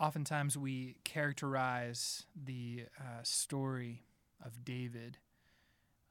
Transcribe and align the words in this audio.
oftentimes 0.00 0.56
we 0.56 0.96
characterize 1.04 2.26
the 2.36 2.84
uh, 2.98 3.22
story 3.22 4.02
of 4.44 4.64
David 4.64 5.18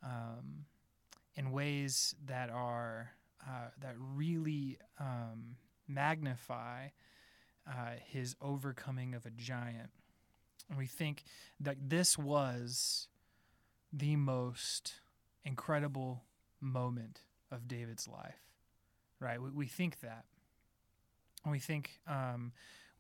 um, 0.04 0.66
in 1.36 1.52
ways 1.52 2.16
that 2.26 2.50
are 2.50 3.12
uh, 3.46 3.70
that 3.82 3.96
really 3.98 4.78
um, 5.00 5.58
magnify 5.88 6.88
uh, 7.68 7.92
his 8.06 8.36
overcoming 8.42 9.14
of 9.14 9.26
a 9.26 9.30
giant. 9.30 9.90
And 10.70 10.78
we 10.78 10.86
think 10.86 11.24
that 11.60 11.90
this 11.90 12.18
was 12.18 13.08
the 13.92 14.16
most 14.16 14.94
incredible 15.44 16.24
moment 16.62 17.20
of 17.52 17.68
David's 17.68 18.08
life, 18.08 18.40
right? 19.20 19.42
We, 19.42 19.50
we 19.52 19.68
think 19.68 20.00
that. 20.00 20.26
And 21.44 21.52
we 21.52 21.60
think 21.60 22.00
um, 22.08 22.54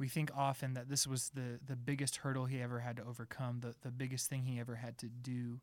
we 0.03 0.09
think 0.09 0.31
often 0.35 0.73
that 0.73 0.89
this 0.89 1.07
was 1.07 1.29
the 1.33 1.61
the 1.65 1.77
biggest 1.77 2.17
hurdle 2.17 2.43
he 2.43 2.61
ever 2.61 2.81
had 2.81 2.97
to 2.97 3.03
overcome, 3.05 3.61
the 3.61 3.73
the 3.83 3.89
biggest 3.89 4.29
thing 4.29 4.43
he 4.43 4.59
ever 4.59 4.75
had 4.75 4.97
to 4.97 5.05
do, 5.05 5.61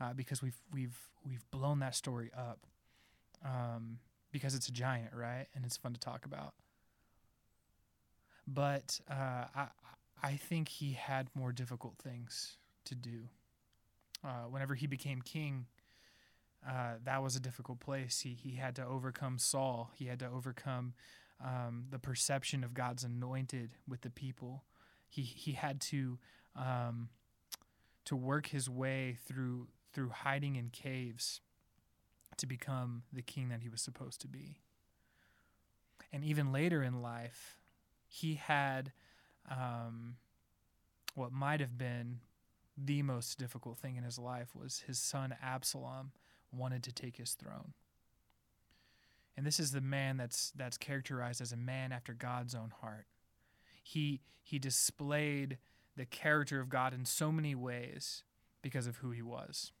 uh, 0.00 0.12
because 0.12 0.40
we've 0.40 0.60
we've 0.72 0.96
we've 1.26 1.44
blown 1.50 1.80
that 1.80 1.96
story 1.96 2.30
up, 2.32 2.68
um, 3.44 3.98
because 4.30 4.54
it's 4.54 4.68
a 4.68 4.72
giant, 4.72 5.12
right? 5.12 5.46
And 5.56 5.64
it's 5.64 5.76
fun 5.76 5.92
to 5.92 5.98
talk 5.98 6.24
about. 6.24 6.54
But 8.46 9.00
uh, 9.10 9.46
I 9.56 9.66
I 10.22 10.36
think 10.36 10.68
he 10.68 10.92
had 10.92 11.28
more 11.34 11.50
difficult 11.50 11.98
things 11.98 12.58
to 12.84 12.94
do. 12.94 13.24
Uh, 14.24 14.44
whenever 14.48 14.76
he 14.76 14.86
became 14.86 15.20
king, 15.20 15.66
uh, 16.64 16.92
that 17.02 17.24
was 17.24 17.34
a 17.34 17.40
difficult 17.40 17.80
place. 17.80 18.20
He 18.20 18.34
he 18.34 18.54
had 18.54 18.76
to 18.76 18.86
overcome 18.86 19.36
Saul. 19.36 19.90
He 19.96 20.04
had 20.04 20.20
to 20.20 20.28
overcome 20.28 20.94
um, 21.44 21.86
the 21.90 21.98
perception 21.98 22.64
of 22.64 22.74
God's 22.74 23.04
anointed 23.04 23.70
with 23.88 24.02
the 24.02 24.10
people. 24.10 24.64
He 25.08 25.22
he 25.22 25.52
had 25.52 25.80
to 25.82 26.18
um, 26.56 27.08
to 28.04 28.16
work 28.16 28.48
his 28.48 28.68
way 28.68 29.18
through 29.26 29.68
through 29.92 30.10
hiding 30.10 30.56
in 30.56 30.70
caves 30.70 31.40
to 32.36 32.46
become 32.46 33.02
the 33.12 33.22
king 33.22 33.48
that 33.48 33.60
he 33.60 33.68
was 33.68 33.80
supposed 33.80 34.20
to 34.22 34.28
be. 34.28 34.60
And 36.12 36.24
even 36.24 36.52
later 36.52 36.82
in 36.82 37.02
life, 37.02 37.58
he 38.08 38.34
had 38.34 38.92
um, 39.50 40.16
what 41.14 41.32
might 41.32 41.60
have 41.60 41.76
been 41.76 42.20
the 42.76 43.02
most 43.02 43.38
difficult 43.38 43.78
thing 43.78 43.96
in 43.96 44.04
his 44.04 44.18
life 44.18 44.54
was 44.54 44.84
his 44.86 44.98
son 44.98 45.34
Absalom 45.42 46.12
wanted 46.52 46.82
to 46.84 46.92
take 46.92 47.16
his 47.16 47.34
throne. 47.34 47.74
And 49.36 49.46
this 49.46 49.60
is 49.60 49.72
the 49.72 49.80
man 49.80 50.16
that's 50.16 50.52
that's 50.56 50.76
characterized 50.76 51.40
as 51.40 51.52
a 51.52 51.56
man 51.56 51.92
after 51.92 52.12
God's 52.12 52.54
own 52.54 52.72
heart. 52.80 53.06
He 53.82 54.20
he 54.42 54.58
displayed 54.58 55.58
the 55.96 56.06
character 56.06 56.60
of 56.60 56.68
God 56.68 56.92
in 56.92 57.04
so 57.04 57.32
many 57.32 57.54
ways 57.54 58.24
because 58.62 58.86
of 58.86 58.98
who 58.98 59.10
he 59.10 59.22
was. 59.22 59.72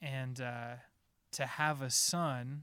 And 0.00 0.40
uh, 0.40 0.74
to 1.32 1.46
have 1.46 1.82
a 1.82 1.90
son 1.90 2.62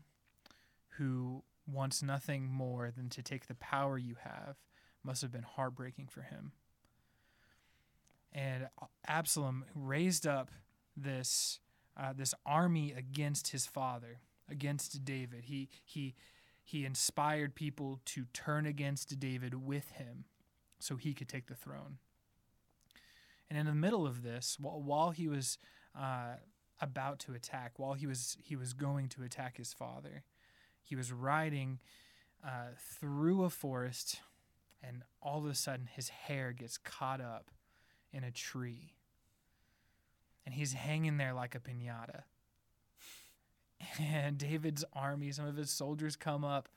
who 0.98 1.44
wants 1.72 2.04
nothing 2.04 2.46
more 2.46 2.92
than 2.92 3.10
to 3.10 3.22
take 3.22 3.48
the 3.48 3.56
power 3.56 3.98
you 3.98 4.16
have 4.24 4.58
must 5.04 5.22
have 5.22 5.32
been 5.32 5.44
heartbreaking 5.44 6.08
for 6.08 6.22
him. 6.22 6.52
And 8.32 8.68
Absalom 9.08 9.66
raised 9.76 10.26
up 10.26 10.50
this 10.98 11.60
uh, 11.96 12.14
this 12.14 12.34
army 12.46 12.92
against 12.92 13.50
his 13.50 13.68
father, 13.68 14.20
against 14.50 15.04
David. 15.06 15.46
He 15.46 15.70
he 15.84 16.16
he 16.64 16.86
inspired 16.86 17.56
people 17.56 18.00
to 18.06 18.26
turn 18.34 18.66
against 18.66 19.20
David 19.20 19.54
with 19.66 19.92
him, 19.92 20.26
so 20.80 20.96
he 20.96 21.14
could 21.14 21.28
take 21.28 21.48
the 21.48 21.56
throne. 21.56 21.98
And 23.50 23.60
in 23.60 23.66
the 23.66 23.76
middle 23.76 24.08
of 24.08 24.24
this, 24.24 24.58
while, 24.60 24.82
while 24.82 25.12
he 25.12 25.28
was 25.28 25.58
uh, 25.98 26.36
about 26.80 27.20
to 27.20 27.34
attack, 27.34 27.74
while 27.78 27.94
he 27.94 28.08
was 28.08 28.38
he 28.42 28.56
was 28.56 28.74
going 28.74 29.10
to 29.10 29.24
attack 29.24 29.58
his 29.58 29.74
father, 29.74 30.24
he 30.82 30.96
was 30.96 31.12
riding 31.12 31.80
uh, 32.46 32.72
through 32.78 33.44
a 33.44 33.50
forest, 33.50 34.22
and 34.82 35.04
all 35.22 35.40
of 35.40 35.46
a 35.46 35.56
sudden 35.56 35.88
his 35.94 36.10
hair 36.10 36.52
gets 36.52 36.78
caught 36.78 37.22
up 37.22 37.52
in 38.12 38.24
a 38.24 38.32
tree 38.32 38.94
and 40.46 40.54
he's 40.56 40.74
hanging 40.74 41.18
there 41.18 41.34
like 41.34 41.56
a 41.56 41.60
pinata. 41.60 42.24
And 44.00 44.38
David's 44.38 44.84
army, 44.94 45.32
some 45.32 45.46
of 45.46 45.56
his 45.56 45.70
soldiers 45.70 46.16
come 46.16 46.44
up 46.44 46.70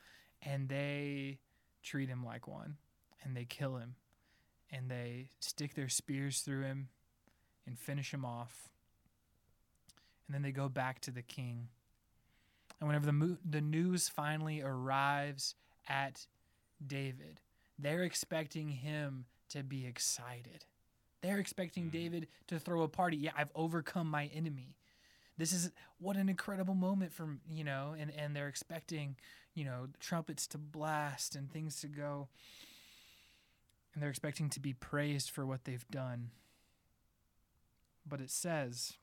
and 0.42 0.68
they 0.68 1.38
treat 1.82 2.08
him 2.08 2.24
like 2.24 2.48
one 2.48 2.76
and 3.22 3.36
they 3.36 3.44
kill 3.44 3.76
him 3.76 3.94
and 4.70 4.90
they 4.90 5.30
stick 5.40 5.74
their 5.74 5.88
spears 5.88 6.40
through 6.40 6.62
him 6.62 6.88
and 7.66 7.78
finish 7.78 8.12
him 8.12 8.24
off. 8.24 8.68
And 10.26 10.34
then 10.34 10.42
they 10.42 10.52
go 10.52 10.68
back 10.68 11.00
to 11.02 11.10
the 11.10 11.22
king. 11.22 11.68
And 12.80 12.88
whenever 12.88 13.06
the, 13.06 13.12
mo- 13.12 13.38
the 13.48 13.60
news 13.60 14.08
finally 14.08 14.60
arrives 14.62 15.54
at 15.88 16.26
David, 16.84 17.40
they're 17.78 18.02
expecting 18.02 18.68
him 18.68 19.26
to 19.50 19.62
be 19.62 19.86
excited. 19.86 20.64
They're 21.22 21.38
expecting 21.38 21.84
mm. 21.84 21.92
David 21.92 22.26
to 22.48 22.58
throw 22.58 22.82
a 22.82 22.88
party. 22.88 23.16
Yeah, 23.16 23.30
I've 23.36 23.52
overcome 23.54 24.10
my 24.10 24.26
enemy. 24.34 24.76
This 25.38 25.52
is 25.52 25.70
what 25.98 26.16
an 26.16 26.28
incredible 26.28 26.74
moment 26.74 27.12
from, 27.12 27.40
you 27.48 27.64
know, 27.64 27.94
and, 27.98 28.10
and 28.16 28.34
they're 28.34 28.48
expecting, 28.48 29.16
you 29.54 29.64
know, 29.64 29.88
trumpets 30.00 30.46
to 30.48 30.58
blast 30.58 31.36
and 31.36 31.50
things 31.50 31.80
to 31.80 31.88
go. 31.88 32.28
And 33.92 34.02
they're 34.02 34.10
expecting 34.10 34.48
to 34.50 34.60
be 34.60 34.72
praised 34.72 35.30
for 35.30 35.44
what 35.44 35.64
they've 35.64 35.86
done. 35.90 36.30
But 38.08 38.20
it 38.20 38.30
says 38.30 38.94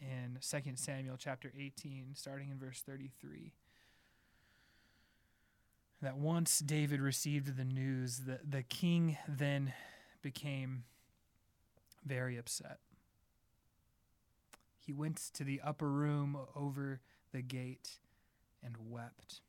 in 0.00 0.38
2 0.40 0.72
Samuel 0.74 1.16
chapter 1.18 1.52
18, 1.58 2.10
starting 2.14 2.50
in 2.50 2.58
verse 2.58 2.82
33, 2.86 3.52
that 6.02 6.16
once 6.16 6.58
David 6.58 7.00
received 7.00 7.56
the 7.56 7.64
news, 7.64 8.20
the, 8.26 8.40
the 8.48 8.62
king 8.62 9.16
then 9.26 9.72
became 10.22 10.84
very 12.04 12.36
upset. 12.36 12.78
He 14.86 14.92
went 14.92 15.16
to 15.34 15.42
the 15.42 15.60
upper 15.64 15.90
room 15.90 16.38
over 16.54 17.00
the 17.32 17.42
gate 17.42 17.98
and 18.62 18.76
wept. 18.88 19.40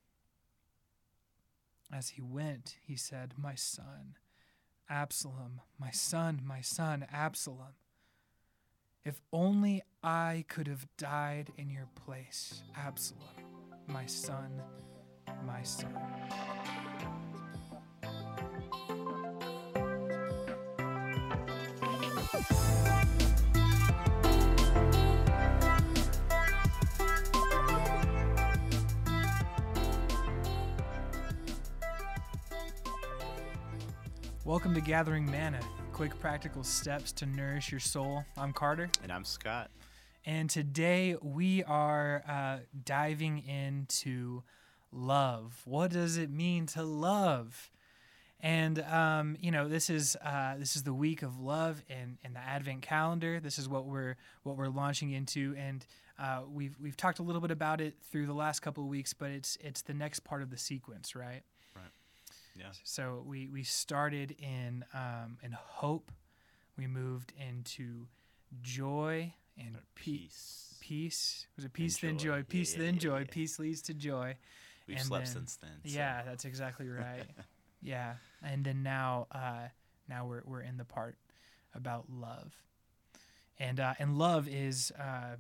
As 1.94 2.10
he 2.10 2.24
went, 2.24 2.78
he 2.82 2.96
said, 2.96 3.36
My 3.38 3.54
son, 3.54 4.16
Absalom, 4.90 5.62
my 5.80 5.92
son, 5.92 6.42
my 6.44 6.62
son, 6.62 7.06
Absalom. 7.14 7.76
If 9.06 9.22
only 9.32 9.84
I 10.02 10.44
could 10.48 10.68
have 10.68 10.88
died 10.98 11.52
in 11.56 11.70
your 11.70 11.88
place, 11.94 12.64
Absalom, 12.76 13.22
my 13.86 14.08
son, 14.08 14.64
my 15.46 15.62
son. 15.62 15.94
Welcome 34.48 34.74
to 34.76 34.82
Gathering 34.82 35.30
Manna, 35.30 35.60
quick 35.92 36.18
practical 36.22 36.64
steps 36.64 37.12
to 37.12 37.26
nourish 37.26 37.70
your 37.70 37.82
soul. 37.82 38.24
I'm 38.38 38.54
Carter. 38.54 38.90
And 39.04 39.12
I'm 39.12 39.26
Scott. 39.26 39.70
And 40.26 40.50
today 40.50 41.18
we 41.22 41.66
are 41.66 42.24
uh, 42.26 42.60
diving 42.86 43.40
into 43.40 44.44
love. 44.94 45.64
What 45.66 45.92
does 45.92 46.16
it 46.16 46.30
mean 46.30 46.66
to 46.68 46.84
love? 46.84 47.70
And 48.40 48.80
um, 48.84 49.36
you 49.42 49.52
know, 49.52 49.68
this 49.68 49.90
is 49.90 50.16
uh, 50.24 50.56
this 50.58 50.78
is 50.78 50.84
the 50.84 50.94
week 50.94 51.24
of 51.24 51.42
love 51.42 51.84
and, 51.90 52.18
and 52.24 52.34
the 52.34 52.40
Advent 52.40 52.84
calendar. 52.84 53.42
This 53.42 53.60
is 53.60 53.68
what 53.68 53.86
we're 53.86 54.16
what 54.44 54.56
we're 54.56 54.70
launching 54.70 55.12
into, 55.12 55.56
and 55.58 55.86
uh, 56.18 56.44
we've 56.50 56.78
we've 56.80 56.96
talked 56.96 57.20
a 57.20 57.24
little 57.24 57.42
bit 57.42 57.52
about 57.52 57.82
it 57.82 57.96
through 58.02 58.28
the 58.28 58.34
last 58.34 58.62
couple 58.62 58.82
of 58.82 58.90
weeks, 58.90 59.12
but 59.12 59.30
it's 59.30 59.58
it's 59.60 59.82
the 59.82 59.94
next 59.94 60.22
part 60.22 60.42
of 60.42 60.52
the 60.52 60.58
sequence, 60.58 61.18
right? 61.18 61.42
Yeah. 62.58 62.72
So 62.84 63.24
we 63.26 63.50
we 63.50 63.64
started 63.64 64.36
in 64.40 64.86
um, 64.94 65.38
in 65.44 65.52
hope, 65.52 66.12
we 66.78 66.88
moved 66.88 67.34
into 67.38 68.08
joy 68.62 69.34
and 69.58 69.78
peace. 69.96 70.76
Peace 70.80 71.48
was 71.56 71.66
it 71.66 71.74
peace 71.74 71.98
then 71.98 72.18
joy? 72.18 72.44
Peace 72.44 72.74
yeah, 72.74 72.84
then 72.84 72.94
yeah, 72.96 73.00
joy. 73.00 73.26
Peace 73.30 73.60
leads 73.60 73.82
to 73.84 73.94
joy. 73.94 74.36
We've 74.88 74.98
and 74.98 75.06
slept 75.06 75.26
then, 75.26 75.34
since 75.34 75.56
then. 75.58 75.72
So. 75.86 75.98
Yeah, 75.98 76.22
that's 76.26 76.46
exactly 76.46 76.88
right. 76.90 77.26
Yeah, 77.82 78.14
and 78.42 78.64
then 78.64 78.84
now, 78.84 79.28
uh, 79.32 79.68
now 80.10 80.26
we're 80.26 80.44
we're 80.46 80.62
in 80.62 80.78
the 80.78 80.86
part 80.86 81.18
about 81.76 82.06
love, 82.10 82.54
and 83.60 83.80
uh, 83.80 83.94
and 84.00 84.18
love 84.18 84.48
is 84.48 84.92
uh, 84.98 85.36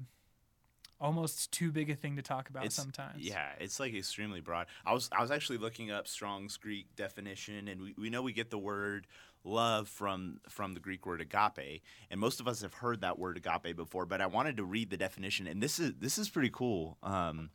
almost 0.99 1.51
too 1.51 1.71
big 1.71 1.89
a 1.89 1.95
thing 1.95 2.15
to 2.15 2.21
talk 2.21 2.49
about 2.49 2.65
It's- 2.65 2.75
sometimes. 2.75 3.23
Yeah, 3.23 3.51
it's 3.59 3.79
like 3.79 3.93
extremely 3.93 4.41
broad. 4.41 4.67
I 4.85 4.93
was 4.93 5.09
I 5.11 5.21
was 5.21 5.31
actually 5.31 5.59
looking 5.59 5.91
up 5.91 6.07
Strong's 6.07 6.57
Greek 6.57 6.95
definition, 6.95 7.67
and 7.67 7.81
we, 7.81 7.95
we 7.97 8.09
know 8.09 8.21
we 8.21 8.33
get 8.33 8.49
the 8.49 8.57
word 8.57 9.07
love 9.43 9.87
from 9.87 10.39
from 10.49 10.73
the 10.73 10.79
Greek 10.79 11.05
word 11.05 11.21
agape, 11.21 11.81
and 12.09 12.19
most 12.19 12.39
of 12.39 12.47
us 12.47 12.61
have 12.61 12.75
heard 12.75 13.01
that 13.01 13.17
word 13.19 13.37
agape 13.37 13.75
before. 13.75 14.05
But 14.05 14.21
I 14.21 14.27
wanted 14.27 14.57
to 14.57 14.63
read 14.63 14.89
the 14.89 14.97
definition, 14.97 15.47
and 15.47 15.61
this 15.61 15.79
is 15.79 15.93
this 15.99 16.17
is 16.17 16.29
pretty 16.29 16.49
cool. 16.51 16.97
Um, 17.03 17.51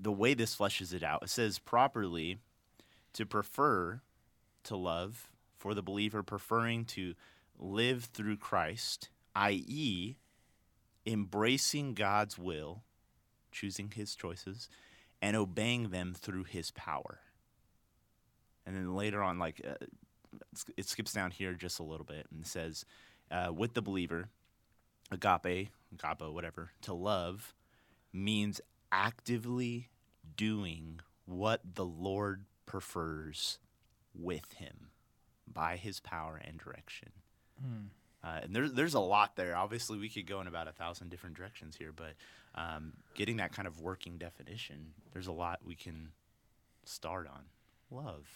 the 0.00 0.12
way 0.12 0.34
this 0.34 0.56
fleshes 0.56 0.92
it 0.92 1.02
out, 1.02 1.22
it 1.22 1.28
says 1.28 1.58
properly 1.58 2.38
to 3.14 3.26
prefer 3.26 4.00
to 4.64 4.76
love 4.76 5.28
for 5.56 5.74
the 5.74 5.82
believer 5.82 6.22
preferring 6.22 6.84
to 6.84 7.14
live 7.58 8.04
through 8.04 8.36
Christ, 8.36 9.08
i.e., 9.34 10.16
embracing 11.08 11.94
God's 11.94 12.38
will, 12.38 12.82
choosing 13.50 13.90
his 13.94 14.14
choices, 14.14 14.68
and 15.20 15.36
obeying 15.36 15.88
them 15.88 16.14
through 16.14 16.44
his 16.44 16.70
power. 16.70 17.20
And 18.66 18.76
then 18.76 18.94
later 18.94 19.22
on, 19.22 19.38
like, 19.38 19.60
uh, 19.66 19.86
it 20.76 20.86
skips 20.86 21.12
down 21.12 21.30
here 21.30 21.54
just 21.54 21.80
a 21.80 21.82
little 21.82 22.04
bit 22.04 22.26
and 22.30 22.46
says, 22.46 22.84
uh, 23.30 23.50
with 23.52 23.74
the 23.74 23.82
believer, 23.82 24.28
agape, 25.10 25.70
agape, 25.92 26.32
whatever, 26.32 26.70
to 26.82 26.92
love 26.92 27.54
means 28.12 28.60
actively 28.92 29.88
doing 30.36 31.00
what 31.24 31.60
the 31.74 31.84
Lord 31.84 32.44
prefers 32.66 33.58
with 34.14 34.52
him 34.52 34.88
by 35.46 35.76
his 35.76 36.00
power 36.00 36.40
and 36.42 36.58
direction. 36.58 37.10
Hmm. 37.60 37.86
Uh, 38.22 38.40
and 38.42 38.54
there's 38.54 38.72
there's 38.72 38.94
a 38.94 39.00
lot 39.00 39.36
there. 39.36 39.56
Obviously, 39.56 39.98
we 39.98 40.08
could 40.08 40.26
go 40.26 40.40
in 40.40 40.46
about 40.46 40.66
a 40.66 40.72
thousand 40.72 41.08
different 41.08 41.36
directions 41.36 41.76
here, 41.76 41.92
but 41.94 42.14
um, 42.54 42.92
getting 43.14 43.36
that 43.36 43.52
kind 43.52 43.68
of 43.68 43.80
working 43.80 44.18
definition, 44.18 44.92
there's 45.12 45.28
a 45.28 45.32
lot 45.32 45.60
we 45.64 45.74
can 45.74 46.10
start 46.84 47.28
on. 47.28 47.44
Love. 47.90 48.26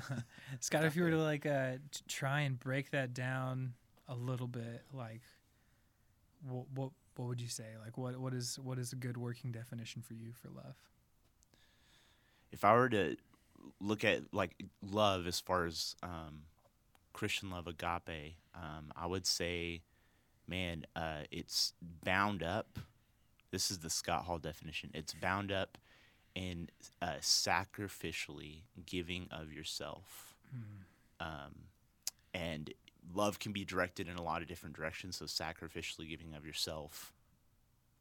Scott, 0.60 0.84
if 0.84 0.96
you 0.96 1.02
were 1.02 1.10
to 1.10 1.22
like 1.22 1.44
uh, 1.44 1.72
t- 1.90 2.02
try 2.08 2.40
and 2.40 2.58
break 2.58 2.90
that 2.92 3.12
down 3.12 3.74
a 4.08 4.14
little 4.14 4.46
bit, 4.46 4.82
like 4.94 5.22
what 6.48 6.66
what 6.74 6.90
what 7.16 7.28
would 7.28 7.40
you 7.40 7.48
say? 7.48 7.64
Like 7.84 7.98
what 7.98 8.16
what 8.18 8.32
is 8.32 8.58
what 8.62 8.78
is 8.78 8.92
a 8.92 8.96
good 8.96 9.16
working 9.16 9.50
definition 9.50 10.02
for 10.02 10.14
you 10.14 10.32
for 10.40 10.48
love? 10.48 10.76
If 12.52 12.64
I 12.64 12.74
were 12.74 12.88
to 12.90 13.16
look 13.80 14.04
at 14.04 14.22
like 14.32 14.54
love 14.82 15.26
as 15.26 15.40
far 15.40 15.66
as 15.66 15.96
um, 16.02 16.42
Christian 17.16 17.50
love, 17.50 17.66
agape, 17.66 18.36
um, 18.54 18.92
I 18.94 19.06
would 19.06 19.26
say, 19.26 19.80
man, 20.46 20.84
uh, 20.94 21.22
it's 21.30 21.72
bound 22.04 22.42
up. 22.42 22.78
This 23.50 23.70
is 23.70 23.78
the 23.78 23.88
Scott 23.88 24.24
Hall 24.26 24.36
definition. 24.36 24.90
It's 24.92 25.14
bound 25.14 25.50
up 25.50 25.78
in 26.34 26.68
uh, 27.00 27.14
sacrificially 27.22 28.64
giving 28.84 29.28
of 29.30 29.50
yourself. 29.50 30.36
um, 31.26 31.54
and 32.34 32.74
love 33.14 33.38
can 33.38 33.52
be 33.52 33.64
directed 33.64 34.08
in 34.08 34.16
a 34.16 34.22
lot 34.22 34.42
of 34.42 34.46
different 34.48 34.76
directions. 34.76 35.16
So 35.16 35.24
sacrificially 35.24 36.06
giving 36.06 36.34
of 36.34 36.44
yourself 36.44 37.14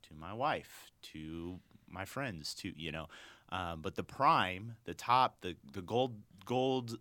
to 0.09 0.13
my 0.13 0.33
wife, 0.33 0.91
to 1.13 1.59
my 1.87 2.03
friends, 2.03 2.53
to 2.55 2.73
you 2.75 2.91
know, 2.91 3.07
um, 3.49 3.79
but 3.81 3.95
the 3.95 4.03
prime, 4.03 4.75
the 4.83 4.93
top, 4.93 5.37
the 5.39 5.55
the 5.71 5.81
gold 5.81 6.17
gold 6.45 6.97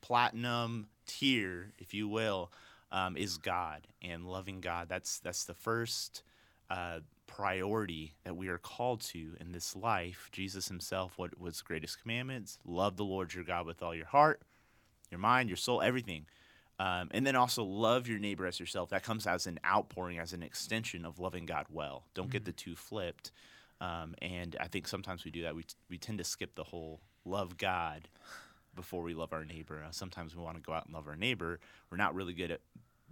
platinum 0.00 0.88
tier, 1.18 1.72
if 1.78 1.94
you 1.94 2.08
will, 2.08 2.50
um, 2.90 3.16
is 3.16 3.38
God 3.38 3.86
and 4.02 4.26
loving 4.26 4.60
God. 4.60 4.88
That's 4.88 5.18
that's 5.18 5.44
the 5.44 5.54
first 5.54 6.22
uh, 6.70 7.00
priority 7.26 8.14
that 8.24 8.36
we 8.36 8.48
are 8.48 8.58
called 8.58 9.00
to 9.00 9.36
in 9.40 9.52
this 9.52 9.74
life. 9.76 10.28
Jesus 10.32 10.68
Himself, 10.68 11.12
what 11.16 11.38
was 11.40 11.58
the 11.58 11.64
greatest 11.64 12.00
commandments? 12.00 12.58
Love 12.64 12.96
the 12.96 13.04
Lord 13.04 13.34
your 13.34 13.44
God 13.44 13.66
with 13.66 13.82
all 13.82 13.94
your 13.94 14.06
heart, 14.06 14.42
your 15.10 15.20
mind, 15.20 15.48
your 15.48 15.56
soul, 15.56 15.82
everything. 15.82 16.26
Um, 16.78 17.08
and 17.12 17.26
then 17.26 17.36
also 17.36 17.62
love 17.62 18.08
your 18.08 18.18
neighbor 18.18 18.46
as 18.46 18.58
yourself. 18.58 18.90
That 18.90 19.04
comes 19.04 19.26
as 19.26 19.46
an 19.46 19.60
outpouring, 19.64 20.18
as 20.18 20.32
an 20.32 20.42
extension 20.42 21.04
of 21.04 21.20
loving 21.20 21.46
God 21.46 21.66
well. 21.70 22.04
Don't 22.14 22.30
get 22.30 22.44
the 22.44 22.52
two 22.52 22.74
flipped. 22.74 23.30
Um, 23.80 24.14
and 24.20 24.56
I 24.58 24.68
think 24.68 24.88
sometimes 24.88 25.24
we 25.24 25.30
do 25.30 25.42
that. 25.42 25.54
We, 25.54 25.64
we 25.88 25.98
tend 25.98 26.18
to 26.18 26.24
skip 26.24 26.54
the 26.54 26.64
whole 26.64 27.00
love 27.24 27.56
God 27.56 28.08
before 28.74 29.02
we 29.02 29.14
love 29.14 29.32
our 29.32 29.44
neighbor. 29.44 29.84
Sometimes 29.90 30.34
we 30.36 30.42
want 30.42 30.56
to 30.56 30.62
go 30.62 30.72
out 30.72 30.86
and 30.86 30.94
love 30.94 31.06
our 31.08 31.16
neighbor. 31.16 31.60
We're 31.90 31.96
not 31.98 32.14
really 32.14 32.32
good 32.34 32.50
at 32.50 32.60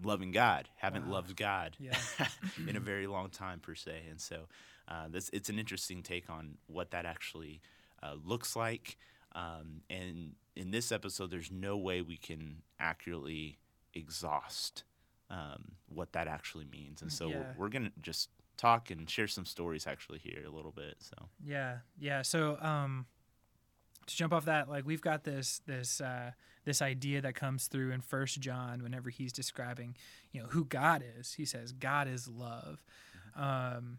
loving 0.03 0.31
God. 0.31 0.69
Haven't 0.77 1.07
Wow. 1.07 1.13
loved 1.13 1.37
God 1.37 1.77
Yeah. 1.79 1.97
in 2.67 2.77
a 2.77 2.81
very 2.93 3.07
long 3.07 3.29
time 3.31 3.61
per 3.61 3.75
se. 3.75 4.03
And 4.11 4.21
so 4.21 4.49
uh, 4.89 5.09
this 5.09 5.31
it's 5.33 5.49
an 5.49 5.59
interesting 5.59 6.03
take 6.03 6.31
on 6.31 6.57
what 6.67 6.91
that 6.93 7.05
actually 7.07 7.61
uh, 8.03 8.15
looks 8.25 8.57
like. 8.57 8.97
Um, 9.35 9.83
and 9.91 10.33
in 10.57 10.71
this 10.71 10.91
episode, 10.91 11.31
there's 11.31 11.51
no 11.53 11.77
way 11.77 12.01
we 12.03 12.17
can 12.17 12.63
accurately 12.79 13.59
exhaust 13.95 14.85
um, 15.31 15.73
what 15.89 16.13
that 16.15 16.27
actually 16.27 16.67
means. 16.73 17.03
And 17.03 17.13
so 17.13 17.29
Yeah. 17.29 17.37
we're, 17.39 17.47
we're 17.59 17.69
gonna 17.69 17.93
just 18.03 18.31
talk 18.57 18.91
and 18.91 19.09
share 19.09 19.29
some 19.29 19.45
stories 19.47 19.87
actually 19.87 20.19
here 20.19 20.43
a 20.47 20.51
little 20.51 20.73
bit. 20.73 20.97
So 20.99 21.29
Yeah, 21.45 21.79
yeah. 21.99 22.23
So 22.23 22.59
um, 22.61 23.07
to 24.07 24.17
jump 24.17 24.33
off 24.33 24.45
that, 24.47 24.69
like 24.69 24.87
we've 24.87 25.01
got 25.01 25.25
this 25.25 25.61
this 25.67 26.01
uh, 26.01 26.33
this 26.65 26.83
idea 26.83 27.21
that 27.23 27.35
comes 27.35 27.67
through 27.67 27.93
in 27.93 28.01
First 28.01 28.41
John 28.41 28.83
whenever 28.83 29.11
he's 29.11 29.33
describing, 29.33 29.97
you 30.33 30.41
know, 30.41 30.49
who 30.49 30.65
God 30.65 31.03
is. 31.19 31.35
He 31.35 31.45
says 31.45 31.73
God 31.73 32.09
is 32.09 32.29
love, 32.29 32.83
um, 33.37 33.99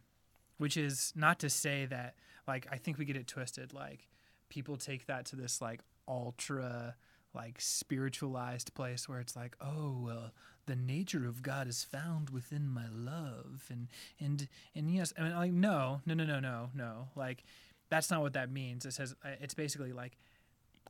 which 0.57 0.77
is 0.77 1.13
not 1.15 1.39
to 1.39 1.49
say 1.49 1.85
that 1.85 2.15
like 2.47 2.67
I 2.71 2.77
think 2.77 2.97
we 2.97 3.05
get 3.05 3.17
it 3.17 3.27
twisted. 3.27 3.73
Like 3.73 4.07
people 4.49 4.77
take 4.77 5.07
that 5.07 5.25
to 5.27 5.35
this 5.35 5.61
like 5.61 5.81
ultra 6.07 6.95
like 7.33 7.55
spiritualized 7.59 8.73
place 8.73 9.07
where 9.07 9.19
it's 9.19 9.35
like, 9.35 9.55
oh 9.61 9.97
well, 9.99 10.31
the 10.65 10.75
nature 10.75 11.25
of 11.27 11.41
God 11.41 11.67
is 11.67 11.83
found 11.83 12.29
within 12.29 12.67
my 12.67 12.87
love, 12.93 13.67
and 13.69 13.87
and 14.19 14.47
and 14.75 14.93
yes, 14.93 15.13
I 15.17 15.23
mean 15.23 15.35
like 15.35 15.51
no, 15.53 16.01
no, 16.05 16.13
no, 16.13 16.25
no, 16.25 16.39
no, 16.39 16.69
no, 16.73 17.07
like 17.15 17.43
that's 17.91 18.09
not 18.09 18.21
what 18.21 18.33
that 18.33 18.49
means. 18.51 18.85
It 18.87 18.93
says 18.93 19.13
uh, 19.23 19.29
it's 19.39 19.53
basically 19.53 19.91
like 19.93 20.17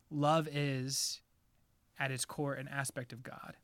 love 0.09 0.47
is 0.51 1.19
at 1.99 2.11
its 2.11 2.23
core 2.25 2.53
an 2.53 2.67
aspect 2.69 3.11
of 3.11 3.21
God, 3.23 3.57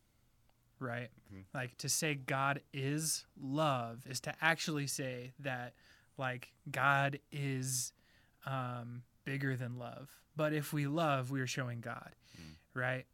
right? 0.80 1.10
Mhm. 1.34 1.46
Like 1.54 1.78
to 1.78 1.88
say 1.90 2.16
God 2.16 2.62
is 2.74 3.26
love 3.40 4.06
is 4.10 4.20
to 4.22 4.34
actually 4.42 4.88
say 4.88 5.32
that 5.40 5.74
like 6.18 6.52
God 6.70 7.20
is 7.32 7.94
um, 8.46 9.04
bigger 9.26 9.56
than 9.56 9.78
love. 9.78 10.10
But 10.36 10.54
if 10.54 10.74
we 10.74 10.88
love, 10.88 11.32
we 11.32 11.40
are 11.42 11.48
showing 11.48 11.80
God, 11.82 12.16
Mm. 12.40 12.56
right? 12.74 13.06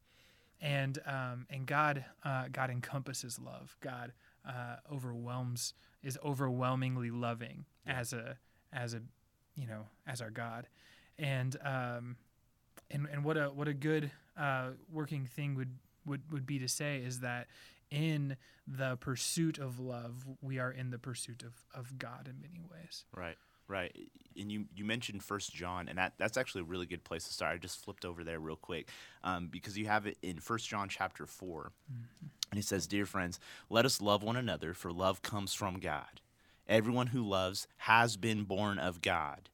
And 0.61 0.97
um, 1.05 1.45
and 1.49 1.65
God 1.65 2.05
uh, 2.23 2.47
God 2.51 2.69
encompasses 2.69 3.39
love. 3.39 3.75
God 3.81 4.13
uh, 4.47 4.77
overwhelms 4.91 5.73
is 6.01 6.17
overwhelmingly 6.23 7.11
loving 7.11 7.65
Yeah. 7.85 7.99
as 7.99 8.13
a 8.13 8.37
as 8.71 8.93
a 8.93 9.01
you 9.55 9.67
know 9.67 9.85
as 10.07 10.21
our 10.21 10.31
God, 10.31 10.67
and 11.17 11.55
um, 11.63 12.17
and 12.91 13.07
and 13.11 13.23
what 13.23 13.37
a 13.37 13.45
what 13.45 13.67
a 13.67 13.73
good 13.73 14.11
uh, 14.37 14.69
working 14.91 15.25
thing 15.25 15.55
would 15.55 15.77
would 16.05 16.21
would 16.31 16.45
be 16.45 16.59
to 16.59 16.67
say 16.67 16.97
is 16.97 17.19
that 17.19 17.47
in 17.93 18.37
the 18.67 18.97
pursuit 18.97 19.59
of 19.59 19.79
love, 19.79 20.25
we 20.41 20.57
are 20.57 20.71
in 20.71 20.89
the 20.89 20.97
pursuit 20.97 21.43
of, 21.43 21.53
of 21.79 21.99
God 21.99 22.27
in 22.27 22.41
many 22.41 22.59
ways. 22.71 23.05
Right, 23.15 23.37
right. 23.67 23.95
And 24.35 24.51
you, 24.51 24.65
you 24.75 24.83
mentioned 24.83 25.23
First 25.23 25.53
John, 25.53 25.87
and 25.87 25.99
that, 25.99 26.13
that's 26.17 26.35
actually 26.35 26.61
a 26.61 26.65
really 26.65 26.87
good 26.87 27.03
place 27.03 27.25
to 27.25 27.33
start. 27.33 27.53
I 27.53 27.57
just 27.57 27.83
flipped 27.83 28.03
over 28.03 28.23
there 28.23 28.39
real 28.39 28.55
quick 28.55 28.89
um, 29.23 29.47
because 29.47 29.77
you 29.77 29.85
have 29.85 30.07
it 30.07 30.17
in 30.23 30.39
First 30.39 30.67
John 30.67 30.89
chapter 30.89 31.27
4. 31.27 31.71
And 32.49 32.59
it 32.59 32.65
says, 32.65 32.87
Dear 32.87 33.05
friends, 33.05 33.39
let 33.69 33.85
us 33.85 34.01
love 34.01 34.23
one 34.23 34.37
another, 34.37 34.73
for 34.73 34.91
love 34.91 35.21
comes 35.21 35.53
from 35.53 35.79
God. 35.79 36.21
Everyone 36.67 37.07
who 37.07 37.21
loves 37.27 37.67
has 37.77 38.17
been 38.17 38.43
born 38.43 38.79
of 38.79 39.01
God 39.01 39.49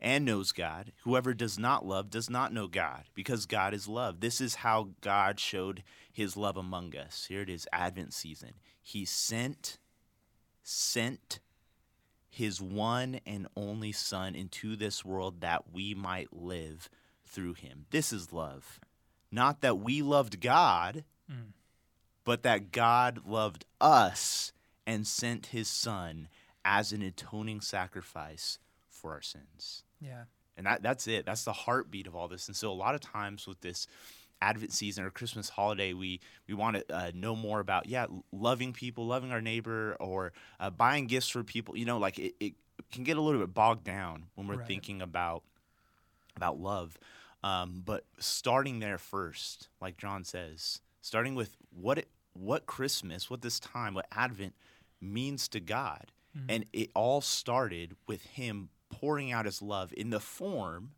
and 0.00 0.24
knows 0.24 0.52
God. 0.52 0.92
Whoever 1.04 1.34
does 1.34 1.58
not 1.58 1.84
love 1.84 2.10
does 2.10 2.28
not 2.30 2.52
know 2.52 2.68
God, 2.68 3.04
because 3.14 3.46
God 3.46 3.72
is 3.74 3.88
love. 3.88 4.20
This 4.20 4.40
is 4.40 4.56
how 4.56 4.90
God 5.00 5.40
showed 5.40 5.82
his 6.12 6.36
love 6.36 6.56
among 6.56 6.94
us. 6.94 7.26
Here 7.28 7.40
it 7.42 7.48
is, 7.48 7.66
Advent 7.72 8.12
season. 8.12 8.54
He 8.82 9.04
sent, 9.04 9.78
sent 10.62 11.40
his 12.28 12.60
one 12.60 13.20
and 13.26 13.46
only 13.56 13.92
Son 13.92 14.34
into 14.34 14.76
this 14.76 15.04
world 15.04 15.40
that 15.40 15.72
we 15.72 15.94
might 15.94 16.32
live 16.32 16.88
through 17.26 17.54
him. 17.54 17.86
This 17.90 18.12
is 18.12 18.32
love. 18.32 18.80
Not 19.30 19.60
that 19.62 19.78
we 19.78 20.02
loved 20.02 20.40
God, 20.40 21.04
Mm. 21.30 21.52
but 22.24 22.42
that 22.42 22.70
God 22.70 23.22
loved 23.26 23.64
us 23.80 24.52
and 24.86 25.06
sent 25.06 25.46
his 25.46 25.68
Son 25.68 26.28
as 26.64 26.92
an 26.92 27.02
atoning 27.02 27.60
sacrifice 27.60 28.58
for 28.88 29.12
our 29.12 29.22
sins. 29.22 29.84
Yeah. 30.00 30.24
And 30.56 30.66
that, 30.66 30.82
that's 30.82 31.06
it. 31.08 31.26
That's 31.26 31.44
the 31.44 31.52
heartbeat 31.52 32.06
of 32.06 32.14
all 32.14 32.28
this. 32.28 32.46
And 32.48 32.56
so, 32.56 32.70
a 32.70 32.74
lot 32.74 32.94
of 32.94 33.00
times 33.00 33.46
with 33.46 33.60
this 33.60 33.86
Advent 34.40 34.72
season 34.72 35.04
or 35.04 35.10
Christmas 35.10 35.48
holiday, 35.48 35.92
we 35.94 36.20
we 36.46 36.54
want 36.54 36.76
to 36.76 36.94
uh, 36.94 37.10
know 37.14 37.34
more 37.34 37.60
about 37.60 37.86
yeah, 37.88 38.06
loving 38.30 38.72
people, 38.72 39.06
loving 39.06 39.32
our 39.32 39.40
neighbor, 39.40 39.96
or 39.98 40.32
uh, 40.60 40.70
buying 40.70 41.06
gifts 41.06 41.28
for 41.28 41.42
people. 41.42 41.76
You 41.76 41.84
know, 41.86 41.98
like 41.98 42.18
it, 42.18 42.34
it 42.40 42.54
can 42.92 43.04
get 43.04 43.16
a 43.16 43.20
little 43.20 43.40
bit 43.40 43.52
bogged 43.54 43.84
down 43.84 44.26
when 44.34 44.46
we're 44.46 44.56
Right. 44.56 44.66
thinking 44.66 45.02
about 45.02 45.42
about 46.36 46.58
love. 46.58 46.98
Um, 47.42 47.82
but 47.84 48.04
starting 48.18 48.78
there 48.80 48.98
first, 48.98 49.68
like 49.80 49.96
John 49.96 50.24
says, 50.24 50.80
starting 51.00 51.34
with 51.34 51.56
what 51.70 51.98
it, 51.98 52.08
what 52.32 52.66
Christmas, 52.66 53.28
what 53.28 53.42
this 53.42 53.60
time, 53.60 53.94
what 53.94 54.06
Advent 54.12 54.54
means 55.00 55.48
to 55.48 55.60
God, 55.60 56.12
Mm-hmm. 56.36 56.46
and 56.50 56.64
it 56.72 56.90
all 56.94 57.20
started 57.20 57.94
with 58.06 58.22
Him 58.22 58.68
pouring 58.90 59.30
out 59.32 59.44
His 59.46 59.62
love 59.62 59.92
in 59.96 60.10
the 60.10 60.20
form 60.20 60.92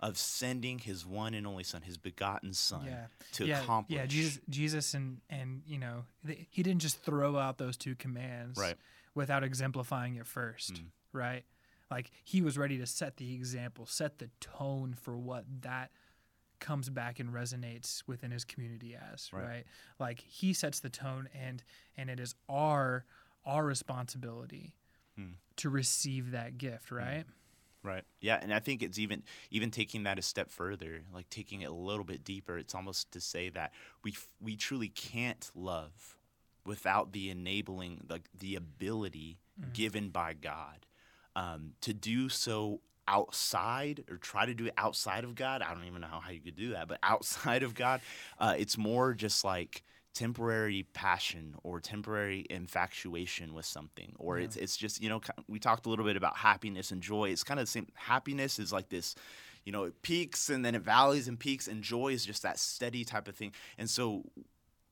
of 0.00 0.18
sending 0.18 0.80
His 0.80 1.06
one 1.06 1.34
and 1.34 1.46
only 1.46 1.62
Son, 1.62 1.82
His 1.82 1.96
begotten 1.98 2.52
Son, 2.52 2.86
Yeah. 2.86 3.06
to 3.32 3.46
yeah, 3.46 3.62
accomplish. 3.62 3.96
Yeah, 3.96 4.06
Jesus, 4.06 4.40
Jesus, 4.48 4.94
and 4.94 5.20
and 5.30 5.62
you 5.66 5.78
know, 5.78 6.04
th- 6.26 6.46
he 6.50 6.62
didn't 6.64 6.82
just 6.82 7.02
throw 7.02 7.36
out 7.36 7.58
those 7.58 7.76
two 7.76 7.94
commands 7.94 8.58
Right. 8.58 8.76
without 9.14 9.44
exemplifying 9.44 10.16
it 10.16 10.26
first, 10.26 10.74
Mm. 10.74 10.86
right? 11.12 11.44
Like 11.90 12.10
he 12.24 12.42
was 12.42 12.58
ready 12.58 12.78
to 12.78 12.86
set 12.86 13.18
the 13.18 13.34
example, 13.34 13.86
set 13.86 14.18
the 14.18 14.30
tone 14.40 14.94
for 14.94 15.16
what 15.16 15.44
that 15.62 15.92
comes 16.58 16.88
back 16.88 17.18
and 17.20 17.30
resonates 17.30 18.02
within 18.06 18.30
his 18.30 18.44
community 18.44 18.94
as, 18.96 19.32
Right. 19.32 19.44
right? 19.46 19.66
Like 19.98 20.20
he 20.20 20.52
sets 20.52 20.80
the 20.80 20.90
tone, 20.90 21.28
and 21.34 21.62
and 21.96 22.08
it 22.10 22.18
is 22.18 22.34
our 22.48 23.04
our 23.44 23.64
responsibility 23.64 24.74
Hmm. 25.16 25.32
to 25.56 25.68
receive 25.68 26.30
that 26.30 26.56
gift, 26.58 26.90
right? 26.90 27.24
Right. 27.82 28.04
Yeah, 28.20 28.38
and 28.40 28.54
I 28.54 28.60
think 28.60 28.80
it's 28.82 28.98
even 28.98 29.24
even 29.50 29.70
taking 29.72 30.04
that 30.04 30.18
a 30.18 30.22
step 30.22 30.50
further, 30.50 31.02
like 31.12 31.28
taking 31.30 31.62
it 31.62 31.66
a 31.70 31.74
little 31.74 32.04
bit 32.04 32.22
deeper. 32.24 32.56
It's 32.56 32.74
almost 32.74 33.10
to 33.12 33.20
say 33.20 33.48
that 33.50 33.72
we 34.04 34.12
f- 34.12 34.28
we 34.40 34.54
truly 34.56 34.88
can't 34.88 35.50
love 35.54 36.16
without 36.64 37.12
the 37.12 37.28
enabling, 37.28 38.06
like 38.08 38.28
the 38.38 38.54
ability 38.54 39.40
given 39.72 40.10
by 40.10 40.32
God 40.32 40.86
um, 41.36 41.72
to 41.80 41.92
do 41.92 42.28
so 42.28 42.80
outside 43.08 44.04
or 44.08 44.16
try 44.16 44.46
to 44.46 44.54
do 44.54 44.66
it 44.66 44.74
outside 44.78 45.24
of 45.24 45.34
God. 45.34 45.60
I 45.62 45.74
don't 45.74 45.84
even 45.84 46.00
know 46.00 46.20
how 46.22 46.30
you 46.30 46.40
could 46.40 46.56
do 46.56 46.70
that, 46.70 46.86
but 46.88 46.98
outside 47.02 47.62
of 47.64 47.74
God, 47.74 48.00
uh, 48.38 48.54
it's 48.56 48.78
more 48.78 49.12
just 49.12 49.44
like 49.44 49.82
temporary 50.14 50.82
passion 50.92 51.54
or 51.62 51.80
temporary 51.80 52.44
infatuation 52.50 53.54
with 53.54 53.64
something 53.64 54.14
or 54.18 54.38
Yeah. 54.38 54.44
it's 54.44 54.56
it's 54.56 54.76
just 54.76 55.02
you 55.02 55.08
know 55.08 55.20
we 55.48 55.58
talked 55.58 55.86
a 55.86 55.88
little 55.88 56.04
bit 56.04 56.16
about 56.16 56.36
happiness 56.36 56.90
and 56.90 57.02
joy 57.02 57.30
it's 57.30 57.42
kind 57.44 57.58
of 57.58 57.66
the 57.66 57.70
same 57.70 57.86
happiness 57.94 58.58
is 58.58 58.72
like 58.72 58.88
this 58.90 59.14
you 59.64 59.72
know 59.72 59.84
it 59.84 60.02
peaks 60.02 60.50
and 60.50 60.64
then 60.64 60.74
it 60.74 60.82
valleys 60.82 61.28
and 61.28 61.38
peaks 61.38 61.66
and 61.66 61.82
joy 61.82 62.08
is 62.12 62.26
just 62.26 62.42
that 62.42 62.58
steady 62.58 63.04
type 63.04 63.26
of 63.26 63.34
thing 63.34 63.52
and 63.78 63.88
so 63.88 64.24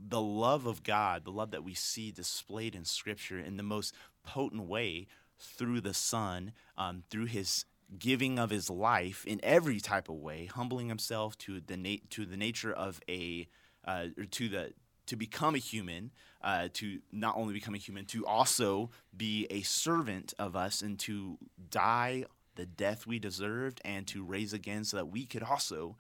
the 0.03 0.21
love 0.21 0.65
of 0.65 0.83
God, 0.83 1.25
the 1.27 1.31
love 1.31 1.51
that 1.51 1.63
we 1.63 1.75
see 1.75 2.11
displayed 2.11 2.75
in 2.75 2.87
Scripture 2.87 3.39
in 3.39 3.59
the 3.59 3.63
most 3.63 3.95
potent 4.25 4.63
way 4.63 5.07
through 5.39 5.83
the 5.83 5.93
Son, 5.93 6.53
um, 6.79 7.03
through 7.11 7.27
His 7.27 7.67
giving 7.99 8.39
of 8.39 8.49
His 8.49 8.71
life 8.71 9.27
in 9.27 9.41
every 9.43 9.79
type 9.79 10.09
of 10.09 10.15
way, 10.15 10.47
humbling 10.47 10.89
Himself 10.89 11.37
to 11.39 11.61
the 11.61 11.77
na- 11.77 11.97
to 12.09 12.25
the 12.25 12.39
nature 12.39 12.73
of 12.73 13.01
a 13.11 13.47
uh, 13.85 14.07
or 14.17 14.25
to 14.25 14.49
the 14.49 14.73
to 15.11 15.17
become 15.17 15.57
a 15.57 15.59
human, 15.59 16.13
uh, 16.41 16.69
to 16.73 17.01
not 17.11 17.37
only 17.37 17.53
become 17.53 17.75
a 17.75 17.79
human, 17.79 18.05
to 18.05 18.25
also 18.25 18.91
be 19.17 19.45
a 19.51 19.61
servant 19.63 20.33
of 20.39 20.55
us 20.55 20.83
and 20.83 21.01
to 21.01 21.37
die 21.69 22.25
the 22.55 22.65
death 22.65 23.09
we 23.09 23.19
deserved 23.19 23.81
and 23.85 24.07
to 24.07 24.23
raise 24.23 24.53
again 24.53 24.85
so 24.85 24.97
that 24.97 25.07
we 25.07 25.27
could 25.27 25.43
also 25.43 25.97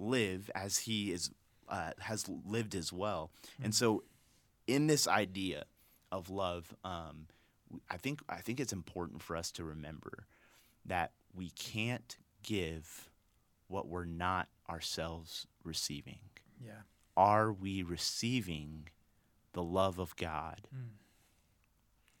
live 0.00 0.50
as 0.56 0.78
he 0.78 1.12
is 1.12 1.30
uh, 1.68 1.92
has 2.00 2.28
lived 2.28 2.74
as 2.74 2.92
well. 2.92 3.30
And 3.62 3.72
so, 3.72 4.02
in 4.66 4.88
this 4.88 5.06
idea 5.06 5.64
of 6.10 6.30
love, 6.30 6.74
um, 6.82 7.26
I 7.88 7.96
think 7.96 8.22
I 8.28 8.40
think 8.40 8.58
it's 8.58 8.72
important 8.72 9.22
for 9.22 9.36
us 9.36 9.52
to 9.52 9.62
remember 9.62 10.26
that 10.84 11.12
we 11.32 11.50
can't 11.50 12.16
give 12.42 13.08
what 13.68 13.86
we're 13.86 14.04
not 14.04 14.48
ourselves 14.68 15.46
receiving. 15.62 16.18
Yeah. 16.60 16.82
Are 17.18 17.52
we 17.52 17.82
receiving 17.82 18.88
the 19.52 19.62
love 19.62 19.98
of 19.98 20.14
God? 20.14 20.68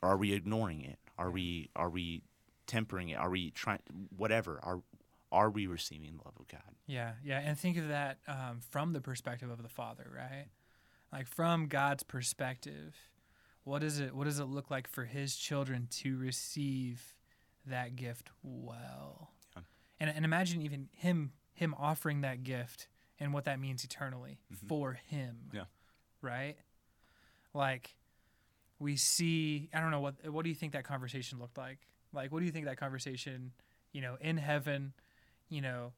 Or 0.02 0.10
are 0.10 0.16
we 0.16 0.32
ignoring 0.32 0.82
it? 0.82 0.98
Are 1.16 1.30
we 1.30 1.70
are 1.76 1.88
we 1.88 2.22
tempering 2.66 3.10
it? 3.10 3.14
Are 3.14 3.30
we 3.30 3.52
trying 3.52 3.78
whatever? 4.16 4.58
Are 4.60 4.80
are 5.30 5.50
we 5.50 5.68
receiving 5.68 6.16
the 6.16 6.24
love 6.24 6.34
of 6.40 6.48
God? 6.48 6.74
Yeah, 6.88 7.12
yeah, 7.24 7.38
and 7.38 7.56
think 7.56 7.76
of 7.76 7.88
that 7.88 8.18
um, 8.26 8.60
from 8.70 8.92
the 8.92 9.00
perspective 9.00 9.50
of 9.50 9.62
the 9.62 9.68
Father, 9.68 10.10
right? 10.12 10.46
Like 11.12 11.28
from 11.28 11.68
God's 11.68 12.02
perspective, 12.02 12.96
what 13.62 13.82
does 13.82 14.00
it 14.00 14.16
what 14.16 14.24
does 14.24 14.40
it 14.40 14.46
look 14.46 14.68
like 14.68 14.88
for 14.88 15.04
His 15.04 15.36
children 15.36 15.86
to 15.98 16.18
receive 16.18 17.14
that 17.66 17.94
gift 17.94 18.30
well? 18.42 19.30
Yeah. 19.54 19.62
And 20.00 20.10
and 20.10 20.24
imagine 20.24 20.60
even 20.60 20.88
him 20.92 21.32
him 21.54 21.72
offering 21.78 22.22
that 22.22 22.42
gift 22.42 22.88
and 23.20 23.32
what 23.32 23.44
that 23.44 23.58
means 23.60 23.84
eternally 23.84 24.38
for 24.68 24.94
him. 25.06 25.50
Yeah. 25.52 25.64
Right? 26.22 26.56
Like 27.54 27.94
we 28.78 28.96
see 28.96 29.68
I 29.74 29.80
don't 29.80 29.90
know 29.90 30.00
what 30.00 30.14
what 30.30 30.42
do 30.44 30.48
you 30.48 30.54
think 30.54 30.72
that 30.72 30.84
conversation 30.84 31.38
looked 31.38 31.58
like? 31.58 31.78
Like 32.12 32.32
what 32.32 32.40
do 32.40 32.46
you 32.46 32.52
think 32.52 32.66
that 32.66 32.76
conversation, 32.78 33.52
you 33.92 34.00
know, 34.00 34.16
in 34.20 34.36
heaven, 34.36 34.92
you 35.48 35.60
know, 35.60 35.92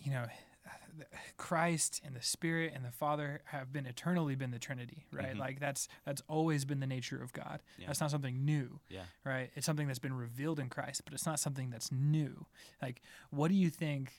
you 0.00 0.10
know, 0.10 0.26
Christ 1.36 2.00
and 2.04 2.14
the 2.14 2.22
Spirit 2.22 2.72
and 2.74 2.84
the 2.84 2.90
Father 2.90 3.42
have 3.46 3.72
been 3.72 3.86
eternally 3.86 4.34
been 4.34 4.50
the 4.50 4.58
Trinity, 4.58 5.06
right? 5.12 5.34
Mhm. 5.34 5.38
Like 5.38 5.60
that's 5.60 5.88
that's 6.04 6.22
always 6.28 6.64
been 6.64 6.80
the 6.80 6.86
nature 6.86 7.20
of 7.22 7.32
God. 7.32 7.62
Yeah. 7.78 7.86
That's 7.88 8.00
not 8.00 8.10
something 8.10 8.44
new, 8.44 8.80
Yeah. 8.88 9.04
right? 9.24 9.50
It's 9.54 9.66
something 9.66 9.86
that's 9.86 9.98
been 9.98 10.14
revealed 10.16 10.58
in 10.58 10.68
Christ, 10.68 11.02
but 11.04 11.12
it's 11.14 11.26
not 11.26 11.38
something 11.40 11.70
that's 11.70 11.90
new. 11.92 12.46
Like, 12.80 13.02
what 13.30 13.48
do 13.48 13.54
you 13.54 13.70
think 13.70 14.12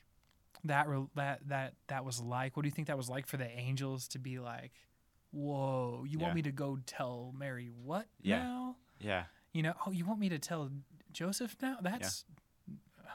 that 0.64 0.88
re- 0.88 1.08
that 1.16 1.48
that 1.48 1.74
that 1.88 2.06
was 2.06 2.20
like? 2.22 2.56
What 2.56 2.64
do 2.64 2.68
you 2.68 2.74
think 2.74 2.88
that 2.88 2.98
was 2.98 3.10
like 3.10 3.28
for 3.28 3.38
the 3.38 3.50
angels 3.50 4.08
to 4.10 4.20
be 4.20 4.40
like, 4.40 4.72
"Whoa, 5.32 6.06
you 6.08 6.18
Yeah. 6.18 6.24
want 6.24 6.36
me 6.36 6.42
to 6.44 6.52
go 6.52 6.78
tell 6.86 7.34
Mary 7.38 7.70
what 7.70 8.08
Yeah. 8.22 8.40
now? 8.44 8.78
Yeah. 9.00 9.26
You 9.54 9.64
know, 9.64 9.74
oh, 9.86 9.92
you 9.92 10.06
want 10.06 10.20
me 10.20 10.30
to 10.30 10.40
tell 10.40 10.72
Joseph 11.12 11.56
now? 11.62 11.78
That's 11.82 12.26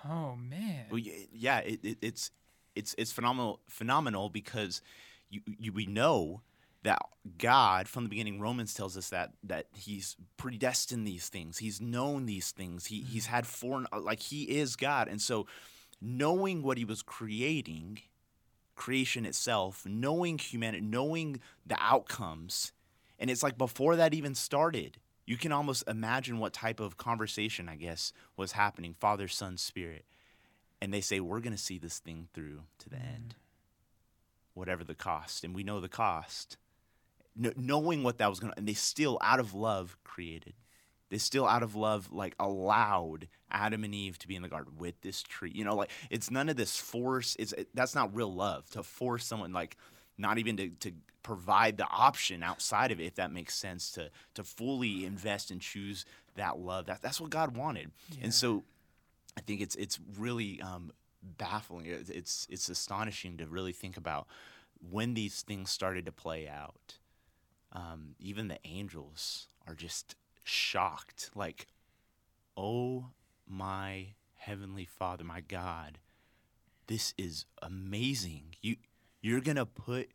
oh 0.09 0.37
man, 0.37 0.87
Well, 0.91 1.01
yeah, 1.01 1.59
it, 1.59 1.81
it, 1.85 1.99
it's 2.01 2.31
it's 2.75 2.95
it's 2.97 3.13
phenomenal 3.13 3.61
phenomenal 3.69 4.29
because 4.29 4.81
you, 5.29 5.41
you 5.59 5.73
we 5.73 5.87
know 5.87 6.43
that 6.83 6.99
God 7.37 7.89
from 7.89 8.05
the 8.05 8.09
beginning 8.09 8.41
Romans 8.41 8.73
tells 8.73 8.97
us 8.97 9.11
that 9.11 9.33
that 9.45 9.67
he's 9.75 10.17
predestined 10.37 11.07
these 11.07 11.29
things. 11.29 11.59
He's 11.59 11.81
known 11.81 12.27
these 12.27 12.53
things. 12.53 12.87
He 12.87 13.03
he's 13.03 13.27
mm. 13.27 13.31
had 13.31 13.47
foreign 13.47 13.87
like 13.99 14.21
he 14.21 14.45
is 14.45 14.77
God. 14.77 15.09
And 15.09 15.21
so 15.21 15.47
knowing 16.01 16.63
what 16.63 16.79
he 16.79 16.85
was 16.85 17.03
creating, 17.03 18.01
creation 18.75 19.27
itself, 19.27 19.85
knowing 19.87 20.39
humanity, 20.39 20.85
knowing 20.85 21.41
the 21.67 21.77
outcomes, 21.79 22.73
and 23.19 23.31
it's 23.31 23.43
like 23.43 23.59
before 23.59 23.97
that 23.97 24.15
even 24.15 24.35
started, 24.35 24.97
you 25.27 25.37
can 25.37 25.53
almost 25.53 25.85
imagine 25.87 26.39
what 26.39 26.53
type 26.53 26.81
of 26.81 26.97
conversation, 26.97 27.69
I 27.69 27.77
guess, 27.77 28.13
was 28.37 28.53
happening 28.53 28.97
Father, 28.99 29.29
Son, 29.29 29.57
Spirit. 29.59 30.05
And 30.81 30.93
they 30.93 31.03
say, 31.03 31.21
We're 31.21 31.41
going 31.41 31.55
to 31.55 31.63
see 31.63 31.79
this 31.79 31.99
thing 31.99 32.29
through 32.33 32.63
to 32.79 32.89
the 32.89 32.97
mm-hmm. 32.97 33.15
end, 33.15 33.35
whatever 34.55 34.83
the 34.83 34.95
cost. 34.95 35.45
And 35.45 35.55
we 35.55 35.63
know 35.63 35.81
the 35.81 35.89
cost. 35.89 36.57
Kn- 37.41 37.55
knowing 37.57 38.03
what 38.03 38.19
that 38.19 38.31
was 38.31 38.41
going 38.41 38.53
to, 38.55 38.59
and 38.59 38.67
they 38.67 38.75
still, 38.75 39.19
out 39.21 39.39
of 39.39 39.55
love, 39.55 39.97
created. 40.03 40.55
They 41.11 41.19
still, 41.19 41.47
out 41.47 41.63
of 41.63 41.75
love, 41.75 42.13
like 42.13 42.35
allowed 42.39 43.29
Adam 43.51 43.85
and 43.85 43.95
Eve 43.95 44.19
to 44.21 44.29
be 44.29 44.37
in 44.37 44.43
the 44.43 44.49
garden 44.49 44.75
with 44.79 45.01
this 45.01 45.23
tree. 45.23 45.53
You 45.55 45.65
know, 45.65 45.75
like 45.75 45.91
it's 46.09 46.31
none 46.31 46.49
of 46.49 46.57
this 46.57 46.77
force. 46.77 47.37
It's 47.39 47.53
it, 47.53 47.69
that's 47.75 47.95
not 47.95 48.15
real 48.15 48.33
love 48.33 48.71
to 48.71 48.83
force 48.83 49.27
someone 49.27 49.53
like 49.53 49.77
not 50.17 50.39
even 50.39 50.57
to, 50.57 50.69
to 50.69 50.93
provide 51.23 51.77
the 51.77 51.87
option 51.87 52.43
outside 52.43 52.93
of 52.93 53.01
it, 53.01 53.05
if 53.05 53.15
that 53.17 53.33
makes 53.33 53.55
sense, 53.55 53.91
to 53.93 54.11
to 54.35 54.45
fully 54.45 55.05
invest 55.05 55.51
and 55.51 55.61
choose 55.61 56.05
that 56.37 56.59
love. 56.59 56.87
That 56.87 57.03
that's 57.03 57.21
what 57.21 57.31
God 57.31 57.57
wanted. 57.57 57.91
Yeah. 58.13 58.25
And 58.25 58.35
so 58.35 58.63
I 59.37 59.41
think 59.41 59.61
it's 59.61 59.75
it's 59.75 59.99
really 60.17 60.61
um, 60.63 60.93
baffling. 61.23 61.87
It's, 61.87 62.11
it's 62.11 62.47
it's 62.51 62.69
astonishing 62.69 63.37
to 63.39 63.47
really 63.47 63.73
think 63.73 63.97
about 63.97 64.27
when 64.91 65.15
these 65.15 65.43
things 65.43 65.71
started 65.71 66.07
to 66.07 66.13
play 66.13 66.49
out. 66.49 66.99
Um, 67.73 68.15
even 68.19 68.49
the 68.49 68.59
angels 68.65 69.49
are 69.67 69.75
just 69.75 70.17
shocked, 70.51 71.31
like, 71.35 71.67
"Oh 72.57 73.11
my 73.47 74.15
heavenly 74.35 74.85
Father, 74.87 75.25
my 75.25 75.41
God, 75.41 75.99
this 76.87 77.15
is 77.17 77.47
amazing. 77.63 78.55
You 78.61 78.77
you're 79.23 79.41
gonna 79.41 79.67
put 79.67 80.11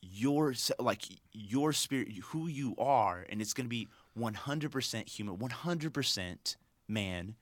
your 0.00 0.54
like 0.78 1.02
your 1.32 1.72
spirit, 1.72 2.12
who 2.26 2.46
you 2.46 2.74
are, 2.78 3.26
and 3.28 3.40
it's 3.40 3.54
gonna 3.54 3.68
be 3.68 3.88
100% 4.18 5.08
human, 5.08 5.38
100% 5.38 6.56
man, 6.88 7.34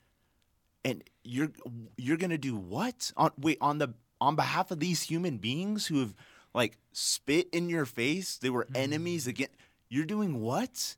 and 0.85 1.03
you're 1.25 1.51
you're 1.97 2.17
gonna 2.17 2.39
do 2.39 2.57
what 2.57 3.13
on 3.17 3.33
wait 3.39 3.59
on 3.61 3.79
the 3.79 3.95
on 4.21 4.37
behalf 4.37 4.71
of 4.71 4.81
these 4.81 5.03
human 5.03 5.39
beings 5.39 5.87
who 5.87 6.01
have 6.01 6.15
like 6.55 6.77
spit 6.93 7.49
in 7.53 7.69
your 7.69 7.87
face. 7.87 8.37
They 8.39 8.51
were 8.51 8.65
mm-hmm. 8.65 8.77
enemies 8.77 9.27
again. 9.27 9.49
You're 9.89 10.07
doing 10.07 10.41
what? 10.41 10.97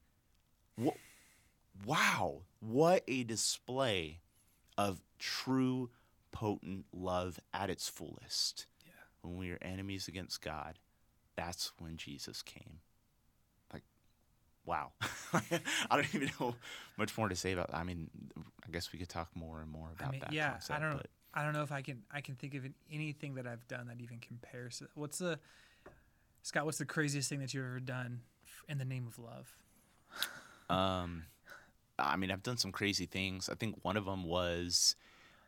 What? 0.77 0.97
Wow! 1.87 2.43
What 2.61 3.03
a 3.09 3.25
display 3.25 4.21
of 4.79 5.01
true, 5.19 5.91
potent 6.31 6.85
love 6.93 7.39
at 7.53 7.71
its 7.71 7.89
fullest. 7.89 8.67
Yeah. 8.85 8.93
When 9.23 9.37
we 9.37 9.51
are 9.51 9.59
enemies 9.63 10.09
against 10.09 10.43
God, 10.43 10.79
that's 11.37 11.73
when 11.79 11.97
Jesus 11.97 12.43
came. 12.43 12.81
Like, 13.73 13.83
wow! 14.65 14.93
I 15.33 15.61
don't 15.91 16.15
even 16.15 16.31
know 16.41 16.55
much 16.97 17.17
more 17.19 17.29
to 17.29 17.37
say 17.37 17.53
about. 17.53 17.71
That. 17.71 17.79
I 17.79 17.85
mean, 17.85 18.09
I 18.67 18.71
guess 18.71 18.93
we 18.93 18.99
could 18.99 19.09
talk 19.09 19.29
more 19.35 19.61
and 19.61 19.71
more 19.71 19.89
about 19.97 20.09
I 20.09 20.11
mean, 20.13 20.21
that. 20.21 20.33
yeah, 20.33 20.51
concept, 20.53 20.79
I 20.79 20.83
don't 20.83 20.91
know. 20.93 20.97
but- 20.99 21.11
I 21.35 21.45
don't 21.45 21.55
know 21.55 21.63
if 21.63 21.73
I 21.73 21.81
can 21.81 22.03
I 22.13 22.21
can 22.21 22.35
think 22.35 22.55
of 22.55 22.67
anything 22.93 23.37
that 23.37 23.47
I've 23.47 23.67
done 23.67 23.87
that 23.87 24.03
even 24.03 24.19
compares. 24.19 24.81
to- 24.81 24.89
What's 24.95 25.17
the 25.17 25.39
Scott? 26.43 26.67
What's 26.67 26.77
the 26.77 26.85
craziest 26.85 27.31
thing 27.31 27.41
that 27.41 27.55
you've 27.55 27.65
ever 27.65 27.81
done 27.81 28.21
in 28.69 28.77
the 28.77 28.85
name 28.85 29.07
of 29.07 29.19
love? 29.19 29.57
Um, 30.73 31.25
I 31.99 32.17
mean, 32.17 32.31
I've 32.31 32.43
done 32.43 32.57
some 32.57 32.73
crazy 32.73 33.07
things. 33.07 33.49
I 33.49 33.55
think 33.55 33.77
one 33.83 33.97
of 33.97 34.07
them 34.07 34.25
was 34.25 34.97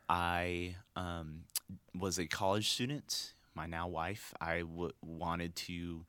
I 0.08 0.76
um, 0.96 1.44
was 1.98 2.18
a 2.18 2.26
college 2.26 2.70
student. 2.70 3.32
My 3.54 3.66
now 3.66 3.88
wife. 3.88 4.34
I 4.40 4.60
w- 4.60 4.92
wanted 5.04 5.54
to 5.56 6.04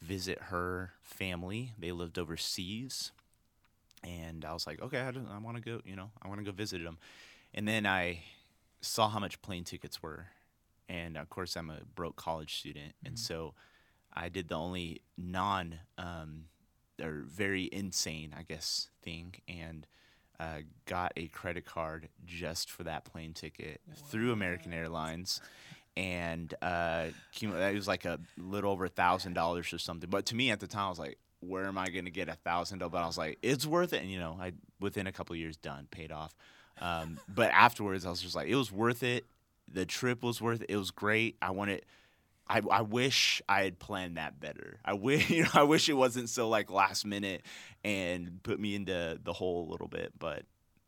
visit 0.00 0.38
her 0.38 0.92
family. 1.02 1.72
They 1.78 1.92
lived 1.92 2.18
overseas, 2.18 3.10
and 4.02 4.44
I 4.44 4.52
was 4.52 4.66
like, 4.66 4.80
okay, 4.82 5.00
I, 5.00 5.08
I 5.08 5.38
want 5.38 5.56
to 5.56 5.62
go. 5.62 5.80
You 5.84 5.96
know, 5.96 6.10
I 6.22 6.28
want 6.28 6.40
to 6.40 6.44
go 6.44 6.52
visit 6.52 6.82
them. 6.84 6.98
And 7.54 7.66
then 7.66 7.86
I 7.86 8.20
saw 8.80 9.08
how 9.08 9.18
much 9.18 9.40
plane 9.42 9.64
tickets 9.64 10.02
were, 10.02 10.26
and 10.88 11.16
of 11.16 11.30
course, 11.30 11.56
I'm 11.56 11.70
a 11.70 11.80
broke 11.94 12.16
college 12.16 12.56
student, 12.56 12.94
and 13.04 13.18
so 13.18 13.54
I 14.12 14.28
did 14.28 14.48
the 14.48 14.56
only 14.56 15.00
non 15.16 15.80
um, 15.98 16.44
or 17.02 17.22
very 17.26 17.68
insane, 17.72 18.34
I 18.36 18.42
guess, 18.42 18.88
thing, 19.02 19.34
and 19.48 19.86
uh, 20.40 20.58
got 20.86 21.12
a 21.16 21.28
credit 21.28 21.64
card 21.64 22.08
just 22.26 22.70
for 22.70 22.84
that 22.84 23.04
plane 23.04 23.32
ticket 23.32 23.80
through 24.10 24.32
American 24.32 24.72
Airlines. 24.72 25.40
And 25.96 26.52
uh, 26.60 27.06
it 27.40 27.74
was 27.74 27.86
like 27.86 28.04
a 28.04 28.18
little 28.36 28.72
over 28.72 28.86
a 28.86 28.88
thousand 28.88 29.34
dollars 29.34 29.72
or 29.72 29.78
something. 29.78 30.10
But 30.10 30.26
to 30.26 30.34
me 30.34 30.50
at 30.50 30.58
the 30.58 30.66
time, 30.66 30.86
I 30.86 30.88
was 30.88 30.98
like, 30.98 31.18
"Where 31.40 31.66
am 31.66 31.78
I 31.78 31.86
going 31.86 32.06
to 32.06 32.10
get 32.10 32.28
a 32.28 32.34
thousand 32.34 32.80
dollars?" 32.80 32.92
But 32.92 33.02
I 33.02 33.06
was 33.06 33.18
like, 33.18 33.38
"It's 33.42 33.64
worth 33.64 33.92
it." 33.92 34.02
And 34.02 34.10
you 34.10 34.18
know, 34.18 34.36
I 34.40 34.52
within 34.80 35.06
a 35.06 35.12
couple 35.12 35.34
of 35.34 35.38
years, 35.38 35.56
done, 35.56 35.86
paid 35.92 36.10
off. 36.10 36.34
Um, 36.80 37.20
but 37.32 37.52
afterwards, 37.52 38.04
I 38.04 38.10
was 38.10 38.20
just 38.20 38.34
like, 38.34 38.48
"It 38.48 38.56
was 38.56 38.72
worth 38.72 39.04
it. 39.04 39.24
The 39.72 39.86
trip 39.86 40.24
was 40.24 40.42
worth 40.42 40.62
it. 40.62 40.70
It 40.70 40.76
was 40.76 40.90
great. 40.90 41.36
I 41.40 41.52
wanted." 41.52 41.84
I, 42.48 42.60
I 42.70 42.82
wish 42.82 43.40
I 43.48 43.62
had 43.62 43.78
planned 43.78 44.16
that 44.18 44.38
better. 44.40 44.78
I 44.84 44.92
wish 45.06 45.30
you 45.30 45.44
know 45.44 45.50
I 45.54 45.62
wish 45.62 45.88
it 45.88 45.94
wasn't 45.94 46.28
so 46.28 46.48
like 46.48 46.70
last 46.70 47.06
minute 47.06 47.42
and 47.84 48.42
put 48.42 48.60
me 48.60 48.74
into 48.74 49.18
the 49.22 49.32
hole 49.32 49.66
a 49.66 49.70
little 49.70 49.88
bit. 49.88 50.12
But 50.18 50.42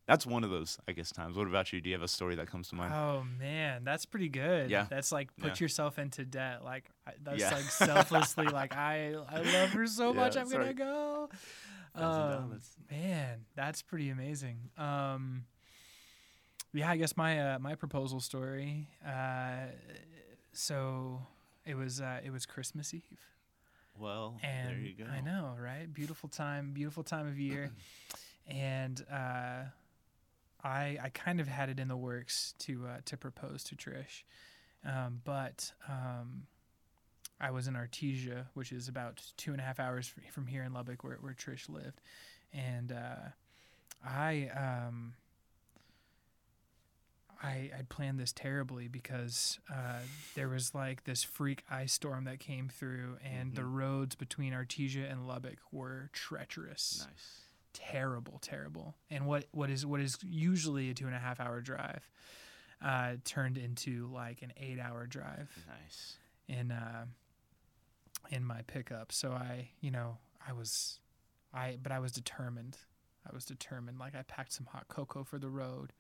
that's 0.07 0.25
one 0.27 0.45
of 0.45 0.51
those 0.51 0.79
I 0.87 0.93
guess 0.93 1.11
times. 1.11 1.37
What 1.37 1.47
about 1.49 1.73
you? 1.73 1.81
Do 1.81 1.89
you 1.89 1.95
have 1.95 2.03
a 2.03 2.09
story 2.09 2.35
that 2.37 2.47
comes 2.49 2.69
to 2.69 2.75
mind? 2.77 2.93
Oh 2.95 3.25
man, 3.39 3.85
that's 3.85 4.05
pretty 4.07 4.29
good. 4.29 4.71
Yeah. 4.71 4.87
that's 4.89 5.11
like 5.11 5.35
put 5.39 5.59
Yeah. 5.61 5.65
yourself 5.65 5.99
into 5.99 6.25
debt. 6.25 6.63
Like 6.65 6.91
that's 7.23 7.41
Yeah. 7.41 7.55
like 7.55 7.65
selflessly. 7.65 8.47
like 8.53 8.77
I 8.77 9.15
I 9.29 9.41
love 9.41 9.71
her 9.71 9.87
so 9.87 10.11
Yeah, 10.13 10.17
much. 10.21 10.37
I'm 10.37 10.49
sorry. 10.49 10.75
gonna 10.75 10.75
go. 10.75 11.29
Um, 11.95 12.61
man, 12.91 13.47
that's 13.55 13.81
pretty 13.81 14.11
amazing. 14.11 14.69
Um, 14.77 15.47
yeah, 16.75 16.91
I 16.91 16.99
guess 16.99 17.17
my 17.17 17.55
uh, 17.55 17.59
my 17.59 17.75
proposal 17.75 18.21
story. 18.21 18.89
Uh, 19.03 19.69
so 20.53 21.21
it 21.67 21.77
was 21.77 22.01
uh, 22.01 22.21
it 22.25 22.31
was 22.31 22.47
Christmas 22.47 22.95
Eve. 22.95 23.03
Well, 23.99 24.39
and 24.43 24.71
there 24.71 24.79
you 24.79 24.95
go. 24.95 25.05
I 25.11 25.21
know, 25.21 25.55
right? 25.59 25.93
Beautiful 25.93 26.29
time, 26.29 26.73
beautiful 26.73 27.03
time 27.03 27.27
of 27.27 27.39
year, 27.39 27.71
and 28.47 29.05
uh, 29.11 29.65
I 30.63 30.99
I 31.03 31.11
kind 31.13 31.41
of 31.41 31.49
had 31.49 31.69
it 31.69 31.81
in 31.81 31.89
the 31.89 31.97
works 31.97 32.55
to 32.61 32.87
uh, 32.87 32.99
to 33.07 33.17
propose 33.17 33.65
to 33.65 33.75
Trish, 33.75 34.23
um, 34.85 35.21
but 35.25 35.73
um, 35.89 36.47
I 37.41 37.51
was 37.51 37.69
in 37.69 37.75
Artesia, 37.75 38.47
which 38.55 38.71
is 38.71 38.89
about 38.89 39.23
two 39.37 39.53
and 39.53 39.61
a 39.61 39.65
half 39.65 39.81
hours 39.81 40.13
from 40.31 40.47
here 40.47 40.63
in 40.63 40.73
Lubbock, 40.73 41.03
where 41.03 41.19
where 41.21 41.35
Trish 41.35 41.69
lived, 41.69 42.01
and 42.53 42.93
uh, 42.93 43.31
I 44.05 44.51
um. 44.89 45.15
I 47.43 47.71
I 47.79 47.83
planned 47.89 48.19
this 48.19 48.33
terribly 48.33 48.89
because 48.89 49.59
uh, 49.73 50.01
there 50.35 50.49
was 50.49 50.75
like 50.75 51.05
this 51.05 51.23
freak 51.23 51.65
ice 51.71 51.93
storm 51.93 52.25
that 52.25 52.39
came 52.41 52.69
through, 52.69 53.19
and 53.25 53.55
the 53.55 53.65
roads 53.65 54.15
between 54.15 54.53
Artesia 54.53 55.11
and 55.11 55.27
Lubbock 55.29 55.59
were 55.71 56.09
treacherous, 56.13 57.07
Nice. 57.09 57.41
terrible, 57.73 58.39
terrible. 58.41 58.95
And 59.11 59.27
what 59.27 59.45
what 59.53 59.71
is 59.71 59.85
what 59.85 60.01
is 60.01 60.17
usually 60.23 60.91
a 60.91 60.95
two 60.95 61.07
and 61.07 61.15
a 61.15 61.19
half 61.19 61.39
hour 61.41 61.61
drive 61.61 62.09
uh, 62.83 63.13
turned 63.25 63.59
into 63.59 64.09
like 64.13 64.43
an 64.43 64.53
eight 64.57 64.79
hour 64.81 65.07
drive 65.07 65.51
Nice. 65.69 66.17
in 66.49 66.71
uh, 66.73 67.05
in 68.31 68.45
my 68.45 68.63
pickup. 68.67 69.13
So 69.13 69.33
I, 69.33 69.69
you 69.81 69.91
know, 69.91 70.17
I 70.49 70.53
was, 70.53 71.01
I 71.55 71.77
but 71.83 71.93
I 71.93 71.99
was 71.99 72.13
determined. 72.13 72.79
I 73.31 73.35
was 73.35 73.45
determined. 73.45 73.99
Like 73.99 74.15
I 74.15 74.23
packed 74.23 74.53
some 74.53 74.67
hot 74.67 74.89
cocoa 74.89 75.23
for 75.25 75.39
the 75.39 75.49
road, 75.51 75.93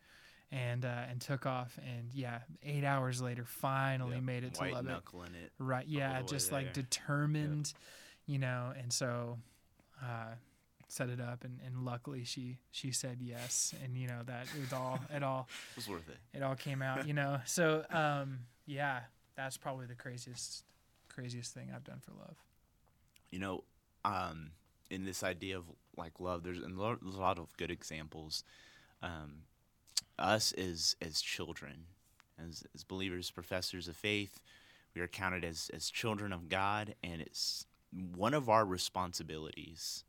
and 0.53 0.85
uh, 0.85 1.05
and 1.11 1.21
took 1.21 1.47
off. 1.47 1.79
And 1.85 2.13
yeah, 2.13 2.41
eight 2.63 2.85
hours 2.85 3.21
later, 3.21 3.45
finally 3.45 4.15
Yep. 4.17 4.23
made 4.25 4.45
it 4.45 4.55
to 4.55 4.61
White 4.61 4.73
Lubbock. 4.75 4.91
knuckling 4.91 5.35
it. 5.35 5.53
Right? 5.59 5.87
Yeah, 5.87 6.23
just 6.23 6.53
like 6.53 6.73
there. 6.75 6.83
determined, 6.83 7.73
you 8.27 8.39
know. 8.39 8.73
And 8.79 8.93
so, 8.93 9.39
uh, 10.03 10.35
set 10.89 11.09
it 11.09 11.21
up, 11.21 11.43
and, 11.45 11.59
and 11.67 11.85
luckily 11.85 12.25
she 12.25 12.59
she 12.71 12.93
said 12.93 13.19
yes, 13.21 13.75
and 13.83 13.97
you 13.99 14.07
know 14.07 14.21
that 14.27 14.47
it 14.57 14.61
was 14.61 14.73
all 14.73 15.01
it 15.15 15.23
all 15.23 15.49
It 15.73 15.77
was 15.77 15.89
worth 15.89 16.09
it. 16.09 16.19
it 16.33 16.43
all 16.43 16.55
came 16.55 16.81
out, 16.83 17.07
you 17.09 17.13
know. 17.15 17.41
So 17.45 17.85
um, 17.91 18.41
yeah, 18.67 19.01
that's 19.37 19.57
probably 19.57 19.87
the 19.87 19.95
craziest 19.97 20.65
craziest 21.09 21.53
thing 21.55 21.71
I've 21.75 21.85
done 21.85 21.99
for 22.01 22.13
love. 22.13 22.37
you 23.31 23.39
know, 23.41 23.65
um, 24.05 24.51
in 24.91 25.05
this 25.05 25.23
idea 25.25 25.57
of 25.59 25.65
like 25.97 26.21
love, 26.21 26.45
there's 26.45 26.59
a 26.59 26.69
there's 27.03 27.15
a 27.17 27.21
lot 27.21 27.39
of 27.39 27.55
good 27.57 27.71
examples. 27.73 28.45
Um, 29.03 29.43
us 30.19 30.53
as 30.53 30.97
as 31.01 31.21
children, 31.21 31.87
as 32.39 32.65
as 32.75 32.85
believers, 32.85 33.31
professors 33.31 33.89
of 33.89 33.97
faith, 33.97 34.41
we 34.95 35.01
are 35.01 35.09
counted 35.09 35.45
as 35.45 35.71
as 35.75 35.91
children 35.91 36.33
of 36.33 36.49
God, 36.49 36.95
and 37.03 37.21
it's 37.21 37.67
one 38.15 38.35
of 38.35 38.49
our 38.49 38.65
responsibilities 38.65 40.05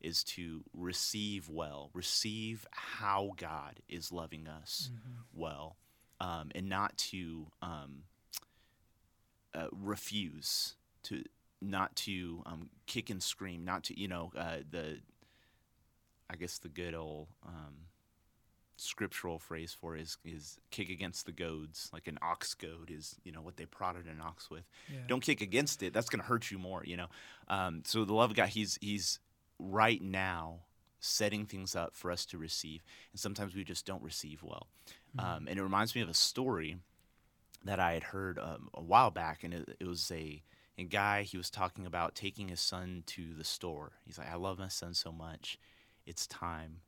is 0.00 0.24
to 0.24 0.64
receive 0.74 1.48
well, 1.48 1.90
receive 1.94 2.66
how 2.72 3.32
God 3.36 3.80
is 3.88 4.10
loving 4.10 4.48
us 4.48 4.90
well, 5.32 5.76
um, 6.20 6.50
and 6.54 6.68
not 6.68 6.96
to 6.98 7.46
um, 7.62 8.02
uh, 9.54 9.68
refuse 9.70 10.74
to 11.04 11.22
not 11.60 11.94
to 11.94 12.42
um, 12.46 12.70
kick 12.86 13.10
and 13.10 13.22
scream, 13.22 13.64
not 13.64 13.84
to 13.84 13.98
you 13.98 14.08
know 14.08 14.32
uh, 14.36 14.58
the 14.68 14.98
I 16.28 16.36
guess 16.36 16.58
the 16.58 16.68
good 16.68 16.94
old 16.94 17.28
um, 17.46 17.74
scriptural 18.82 19.38
phrase 19.38 19.76
for 19.78 19.96
is 19.96 20.18
is 20.24 20.58
kick 20.70 20.90
against 20.90 21.26
the 21.26 21.32
goads, 21.32 21.88
like 21.92 22.06
an 22.06 22.18
ox 22.20 22.54
goad 22.54 22.90
is 22.90 23.16
you 23.24 23.32
know 23.32 23.40
what 23.40 23.56
they 23.56 23.64
prodded 23.64 24.06
an 24.06 24.20
ox 24.20 24.50
with. 24.50 24.64
Yeah. 24.90 25.00
Don't 25.06 25.22
kick 25.22 25.40
against 25.40 25.82
it; 25.82 25.92
that's 25.92 26.08
going 26.08 26.20
to 26.20 26.26
hurt 26.26 26.50
you 26.50 26.58
more. 26.58 26.82
You 26.84 26.96
know. 26.96 27.06
Um, 27.48 27.82
so 27.84 28.04
the 28.04 28.14
love 28.14 28.30
of 28.30 28.36
God, 28.36 28.48
he's 28.48 28.78
he's 28.80 29.20
right 29.58 30.02
now 30.02 30.60
setting 31.00 31.46
things 31.46 31.74
up 31.74 31.94
for 31.94 32.10
us 32.10 32.26
to 32.26 32.38
receive, 32.38 32.82
and 33.12 33.20
sometimes 33.20 33.54
we 33.54 33.64
just 33.64 33.86
don't 33.86 34.02
receive 34.02 34.42
well. 34.42 34.66
Um, 35.18 35.46
and 35.48 35.58
it 35.58 35.62
reminds 35.62 35.94
me 35.94 36.00
of 36.00 36.08
a 36.08 36.14
story 36.14 36.78
that 37.64 37.78
I 37.78 37.92
had 37.92 38.02
heard 38.04 38.38
um, 38.38 38.68
a 38.74 38.82
while 38.82 39.10
back, 39.10 39.44
and 39.44 39.52
it, 39.52 39.76
it 39.78 39.86
was 39.86 40.10
a, 40.10 40.42
a 40.78 40.84
guy. 40.84 41.22
He 41.22 41.36
was 41.36 41.50
talking 41.50 41.86
about 41.86 42.14
taking 42.14 42.48
his 42.48 42.60
son 42.60 43.04
to 43.08 43.34
the 43.34 43.44
store. 43.44 43.92
He's 44.06 44.18
like, 44.18 44.30
"I 44.30 44.36
love 44.36 44.58
my 44.58 44.68
son 44.68 44.94
so 44.94 45.12
much. 45.12 45.58
It's 46.06 46.26
time. 46.26 46.78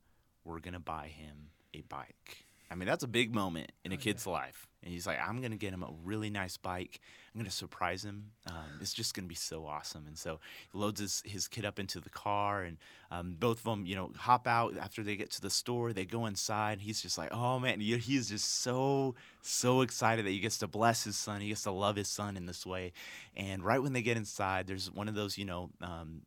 We're 0.43 0.59
gonna 0.59 0.79
buy 0.79 1.07
him 1.07 1.49
a 1.75 1.81
bike." 1.81 2.45
I 2.69 2.75
mean, 2.75 2.87
that's 2.87 3.03
a 3.03 3.07
big 3.07 3.33
moment 3.33 3.71
in 3.83 3.91
a 3.91 3.97
kid's 3.97 4.25
life. 4.25 4.67
And 4.83 4.91
he's 4.93 5.07
like, 5.07 5.19
"I'm 5.19 5.41
gonna 5.41 5.55
get 5.55 5.73
him 5.73 5.83
a 5.83 5.91
really 6.03 6.29
nice 6.29 6.57
bike. 6.57 6.99
I'm 7.33 7.39
gonna 7.39 7.49
surprise 7.49 8.03
him. 8.05 8.31
Um, 8.47 8.79
it's 8.81 8.93
just 8.93 9.13
gonna 9.13 9.27
be 9.27 9.35
so 9.35 9.65
awesome." 9.65 10.05
And 10.07 10.17
so 10.17 10.39
he 10.71 10.77
loads 10.77 10.99
his, 10.99 11.23
his 11.25 11.47
kid 11.47 11.65
up 11.65 11.79
into 11.79 11.99
the 11.99 12.09
car, 12.09 12.63
and 12.63 12.77
um, 13.09 13.35
both 13.39 13.59
of 13.59 13.63
them, 13.63 13.85
you 13.85 13.95
know, 13.95 14.11
hop 14.15 14.47
out 14.47 14.77
after 14.77 15.03
they 15.03 15.15
get 15.15 15.31
to 15.31 15.41
the 15.41 15.49
store. 15.49 15.91
They 15.93 16.05
go 16.05 16.25
inside. 16.27 16.81
He's 16.81 17.01
just 17.01 17.17
like, 17.17 17.29
"Oh 17.31 17.59
man!" 17.59 17.79
He's 17.79 18.29
just 18.29 18.61
so 18.61 19.15
so 19.41 19.81
excited 19.81 20.25
that 20.25 20.31
he 20.31 20.39
gets 20.39 20.59
to 20.59 20.67
bless 20.67 21.03
his 21.03 21.17
son. 21.17 21.41
He 21.41 21.49
gets 21.49 21.63
to 21.63 21.71
love 21.71 21.95
his 21.95 22.07
son 22.09 22.37
in 22.37 22.45
this 22.45 22.65
way. 22.65 22.93
And 23.35 23.63
right 23.63 23.81
when 23.81 23.93
they 23.93 24.01
get 24.03 24.17
inside, 24.17 24.67
there's 24.67 24.91
one 24.91 25.07
of 25.07 25.15
those, 25.15 25.37
you 25.37 25.45
know. 25.45 25.69
Um, 25.81 26.21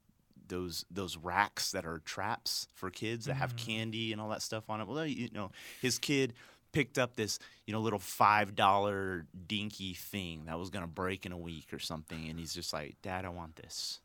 those 0.48 0.84
those 0.90 1.16
racks 1.16 1.72
that 1.72 1.84
are 1.84 2.00
traps 2.00 2.68
for 2.74 2.90
kids 2.90 3.26
that 3.26 3.34
have 3.34 3.56
candy 3.56 4.12
and 4.12 4.20
all 4.20 4.28
that 4.30 4.42
stuff 4.42 4.68
on 4.68 4.80
it. 4.80 4.88
Well, 4.88 5.06
you 5.06 5.28
know, 5.32 5.50
his 5.80 5.98
kid 5.98 6.34
picked 6.72 6.98
up 6.98 7.16
this 7.16 7.38
you 7.66 7.72
know 7.72 7.80
little 7.80 7.98
five 7.98 8.54
dollar 8.54 9.26
dinky 9.46 9.94
thing 9.94 10.44
that 10.46 10.58
was 10.58 10.70
gonna 10.70 10.86
break 10.86 11.26
in 11.26 11.32
a 11.32 11.38
week 11.38 11.72
or 11.72 11.78
something, 11.78 12.28
and 12.28 12.38
he's 12.38 12.54
just 12.54 12.72
like, 12.72 12.96
"Dad, 13.02 13.24
I 13.24 13.30
want 13.30 13.56
this." 13.56 14.00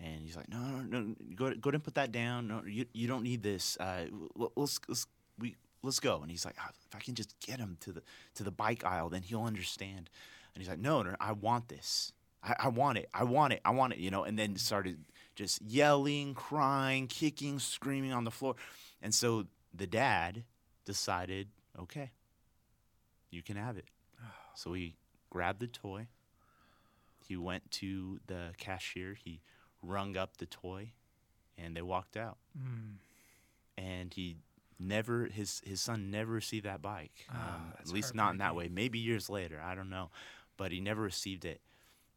And 0.00 0.20
he's 0.20 0.36
like, 0.36 0.48
"No, 0.48 0.58
no, 0.58 1.00
no, 1.00 1.14
go 1.34 1.54
go 1.54 1.68
ahead 1.68 1.74
and 1.74 1.84
put 1.84 1.94
that 1.94 2.12
down. 2.12 2.48
No, 2.48 2.62
you 2.66 2.86
you 2.92 3.06
don't 3.08 3.22
need 3.22 3.42
this. 3.42 3.76
Uh, 3.78 4.06
let's 4.56 4.80
let's 4.88 5.06
we 5.38 5.56
let's 5.82 6.00
go." 6.00 6.20
And 6.20 6.30
he's 6.30 6.44
like, 6.44 6.56
"Ah, 6.60 6.70
"If 6.88 6.94
I 6.94 7.00
can 7.00 7.14
just 7.14 7.38
get 7.40 7.58
him 7.58 7.76
to 7.80 7.92
the 7.92 8.02
to 8.34 8.42
the 8.42 8.50
bike 8.50 8.84
aisle, 8.84 9.08
then 9.08 9.22
he'll 9.22 9.44
understand." 9.44 10.10
And 10.54 10.62
he's 10.62 10.68
like, 10.68 10.80
"No, 10.80 11.02
no, 11.02 11.14
I 11.20 11.32
want 11.32 11.68
this. 11.68 12.12
I, 12.42 12.56
I 12.64 12.68
want 12.68 12.98
it. 12.98 13.08
I 13.14 13.24
want 13.24 13.52
it. 13.52 13.60
I 13.64 13.70
want 13.70 13.92
it." 13.92 13.98
You 13.98 14.10
know, 14.10 14.24
and 14.24 14.38
then 14.38 14.56
started 14.56 14.98
just 15.34 15.60
yelling, 15.62 16.34
crying, 16.34 17.06
kicking, 17.06 17.58
screaming 17.58 18.12
on 18.12 18.24
the 18.24 18.30
floor. 18.30 18.54
And 19.02 19.14
so 19.14 19.46
the 19.72 19.86
dad 19.86 20.44
decided, 20.84 21.48
"Okay, 21.78 22.12
you 23.30 23.42
can 23.42 23.56
have 23.56 23.76
it." 23.76 23.86
So 24.56 24.72
he 24.72 24.94
grabbed 25.30 25.58
the 25.60 25.66
toy. 25.66 26.06
He 27.26 27.36
went 27.36 27.68
to 27.72 28.20
the 28.28 28.52
cashier. 28.56 29.14
He 29.14 29.40
rung 29.82 30.16
up 30.16 30.36
the 30.36 30.46
toy, 30.46 30.92
and 31.58 31.76
they 31.76 31.82
walked 31.82 32.16
out. 32.16 32.38
Mm. 32.56 32.98
And 33.76 34.14
he 34.14 34.36
never 34.78 35.26
his 35.26 35.60
his 35.64 35.80
son 35.80 36.10
never 36.12 36.32
received 36.32 36.66
that 36.66 36.82
bike. 36.82 37.26
Ah, 37.30 37.56
Um, 37.56 37.72
at 37.80 37.88
least 37.88 38.14
not 38.14 38.30
in 38.32 38.38
that 38.38 38.54
way. 38.54 38.68
Maybe 38.68 38.98
years 39.00 39.28
later, 39.28 39.60
I 39.60 39.74
don't 39.74 39.90
know, 39.90 40.10
but 40.56 40.70
he 40.70 40.80
never 40.80 41.02
received 41.02 41.44
it. 41.44 41.60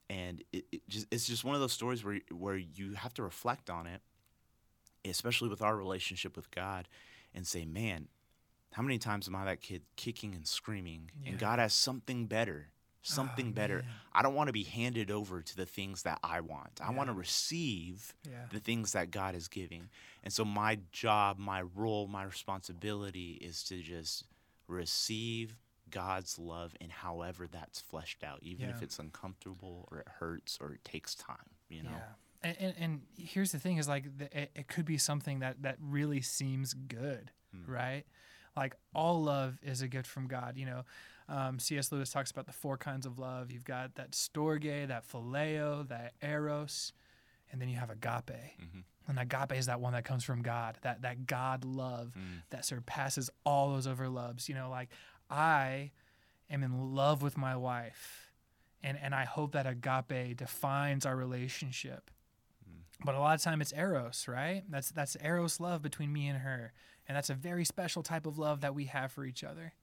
And 0.09 0.41
it, 0.53 0.65
it 0.71 0.81
just 0.87 1.07
it's 1.11 1.27
just 1.27 1.43
one 1.43 1.55
of 1.55 1.61
those 1.61 1.73
stories 1.73 2.03
where 2.03 2.19
where 2.31 2.55
you 2.55 2.93
have 2.93 3.13
to 3.15 3.23
reflect 3.23 3.69
on 3.69 3.87
it, 3.87 4.01
especially 5.05 5.49
with 5.49 5.61
our 5.61 5.75
relationship 5.75 6.35
with 6.35 6.49
God, 6.51 6.87
and 7.33 7.45
say, 7.45 7.65
man, 7.65 8.07
how 8.73 8.83
many 8.83 8.97
times 8.99 9.27
am 9.27 9.35
I 9.35 9.45
that 9.45 9.61
kid 9.61 9.81
kicking 9.95 10.33
and 10.35 10.45
screaming, 10.47 11.11
Yeah. 11.23 11.31
and 11.31 11.39
God 11.39 11.59
has 11.59 11.73
something 11.73 12.25
better, 12.27 12.67
oh, 12.69 12.73
something 13.01 13.49
Oh, 13.49 13.51
better. 13.53 13.75
man. 13.79 13.85
I 14.13 14.21
don't 14.21 14.33
want 14.33 14.47
to 14.47 14.53
be 14.53 14.63
handed 14.63 15.11
over 15.11 15.41
to 15.41 15.55
the 15.55 15.65
things 15.65 16.03
that 16.03 16.19
I 16.23 16.41
want. 16.41 16.79
I 16.81 16.91
want 16.91 17.09
to 17.09 17.13
receive 17.13 18.13
Yeah. 18.25 18.45
the 18.51 18.59
things 18.59 18.93
that 18.93 19.11
God 19.11 19.35
is 19.35 19.47
giving. 19.47 19.89
And 20.23 20.31
so 20.33 20.43
my 20.45 20.79
job, 20.91 21.37
my 21.37 21.61
role, 21.61 22.07
my 22.07 22.23
responsibility 22.23 23.33
is 23.41 23.63
to 23.65 23.81
just 23.81 24.23
receive 24.67 25.55
God's 25.91 26.37
love 26.39 26.75
and 26.81 26.91
however 26.91 27.47
that's 27.51 27.81
fleshed 27.81 28.23
out, 28.23 28.39
even 28.41 28.69
if 28.69 28.81
it's 28.81 28.99
uncomfortable 28.99 29.87
or 29.91 29.99
it 29.99 30.07
hurts 30.19 30.57
or 30.61 30.73
it 30.73 30.83
takes 30.83 31.15
time, 31.15 31.37
you 31.69 31.83
know? 31.83 31.89
Yeah. 31.91 32.03
And, 32.43 32.57
and, 32.59 32.73
and 32.79 33.01
here's 33.17 33.51
the 33.51 33.59
thing 33.59 33.77
is 33.77 33.87
like 33.87 34.17
the, 34.17 34.25
it, 34.37 34.51
it 34.55 34.67
could 34.67 34.85
be 34.85 34.97
something 34.97 35.39
that, 35.39 35.63
that 35.63 35.77
really 35.81 36.21
seems 36.21 36.73
good, 36.73 37.31
Mm. 37.55 37.67
right? 37.67 38.03
Like 38.55 38.75
all 38.93 39.23
love 39.23 39.57
is 39.63 39.81
a 39.81 39.87
gift 39.87 40.07
from 40.07 40.27
God. 40.27 40.57
You 40.57 40.65
know, 40.65 40.83
um, 41.29 41.59
C.S. 41.59 41.91
Lewis 41.91 42.09
talks 42.09 42.29
about 42.31 42.45
the 42.45 42.51
four 42.53 42.77
kinds 42.77 43.05
of 43.05 43.17
love. 43.19 43.51
You've 43.51 43.63
got 43.65 43.95
that 43.95 44.11
storge, 44.11 44.87
that 44.87 45.07
phileo, 45.07 45.87
that 45.87 46.13
eros, 46.21 46.91
and 47.51 47.61
then 47.61 47.69
you 47.69 47.77
have 47.77 47.89
agape. 47.89 48.31
Mhm. 48.59 48.83
And 49.07 49.17
agape 49.19 49.53
is 49.57 49.67
that 49.67 49.79
one 49.79 49.93
that 49.93 50.03
comes 50.03 50.23
from 50.25 50.41
God, 50.41 50.77
that 50.81 51.03
that 51.03 51.25
God 51.25 51.63
love 51.63 52.11
Mm. 52.17 52.41
that 52.49 52.65
surpasses 52.65 53.29
all 53.45 53.71
those 53.71 53.87
other 53.87 54.09
loves. 54.09 54.49
You 54.49 54.55
know, 54.55 54.69
like 54.69 54.89
I 55.29 55.91
am 56.49 56.63
in 56.63 56.95
love 56.95 57.21
with 57.21 57.37
my 57.37 57.55
wife, 57.55 58.31
and 58.83 58.97
and 59.01 59.13
I 59.13 59.25
hope 59.25 59.51
that 59.53 59.67
agape 59.67 60.37
defines 60.37 61.05
our 61.05 61.15
relationship. 61.15 62.11
Hmm. 62.65 62.81
But 63.05 63.15
a 63.15 63.19
lot 63.19 63.35
of 63.35 63.41
time 63.41 63.61
it's 63.61 63.73
eros, 63.73 64.27
right? 64.27 64.63
That's 64.69 64.91
that's 64.91 65.17
eros 65.23 65.59
love 65.59 65.81
between 65.81 66.11
me 66.13 66.27
and 66.27 66.39
her, 66.39 66.73
and 67.07 67.15
that's 67.15 67.29
a 67.29 67.35
very 67.35 67.65
special 67.65 68.03
type 68.03 68.25
of 68.25 68.37
love 68.37 68.61
that 68.61 68.75
we 68.75 68.85
have 68.85 69.11
for 69.11 69.25
each 69.25 69.43
other. 69.43 69.73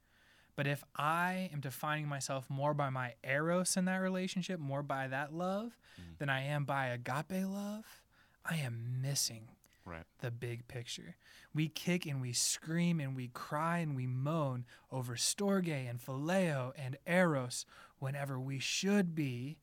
But 0.57 0.66
if 0.68 0.85
I 0.94 1.50
am 1.52 1.61
defining 1.61 2.07
myself 2.07 2.48
more 2.48 2.74
by 2.74 2.88
my 2.88 3.14
eros 3.24 3.76
in 3.76 3.87
that 3.87 3.96
relationship, 3.96 4.61
more 4.61 4.85
by 4.85 5.09
that 5.09 5.35
love, 5.35 5.76
hmm. 5.96 6.12
than 6.18 6.28
I 6.28 6.44
am 6.44 6.64
by 6.64 6.87
agape 6.87 7.44
love, 7.44 8.02
I 8.44 8.57
am 8.57 9.00
missing 9.02 9.48
Right. 9.86 10.04
the 10.20 10.30
big 10.30 10.66
picture. 10.66 11.16
We 11.54 11.68
kick 11.68 12.06
and 12.06 12.20
we 12.22 12.32
scream 12.32 13.00
and 13.00 13.14
we 13.14 13.28
cry 13.28 13.78
and 13.78 13.94
we 13.94 14.06
moan 14.06 14.64
over 14.90 15.14
storge 15.14 15.68
and 15.68 16.00
phileo 16.00 16.72
and 16.76 16.96
eros 17.06 17.66
whenever 17.98 18.38
we 18.40 18.58
should 18.58 19.14
be 19.14 19.58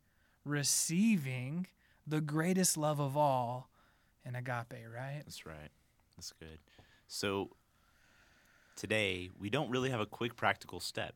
receiving 0.45 1.67
the 2.05 2.21
greatest 2.21 2.77
love 2.77 2.99
of 2.99 3.17
all 3.17 3.69
in 4.25 4.35
agape, 4.35 4.73
right? 4.93 5.21
That's 5.25 5.45
right. 5.45 5.71
That's 6.15 6.33
good. 6.33 6.59
So 7.07 7.49
today 8.75 9.29
we 9.39 9.49
don't 9.49 9.69
really 9.69 9.89
have 9.89 9.99
a 9.99 10.05
quick 10.05 10.35
practical 10.35 10.79
step 10.79 11.15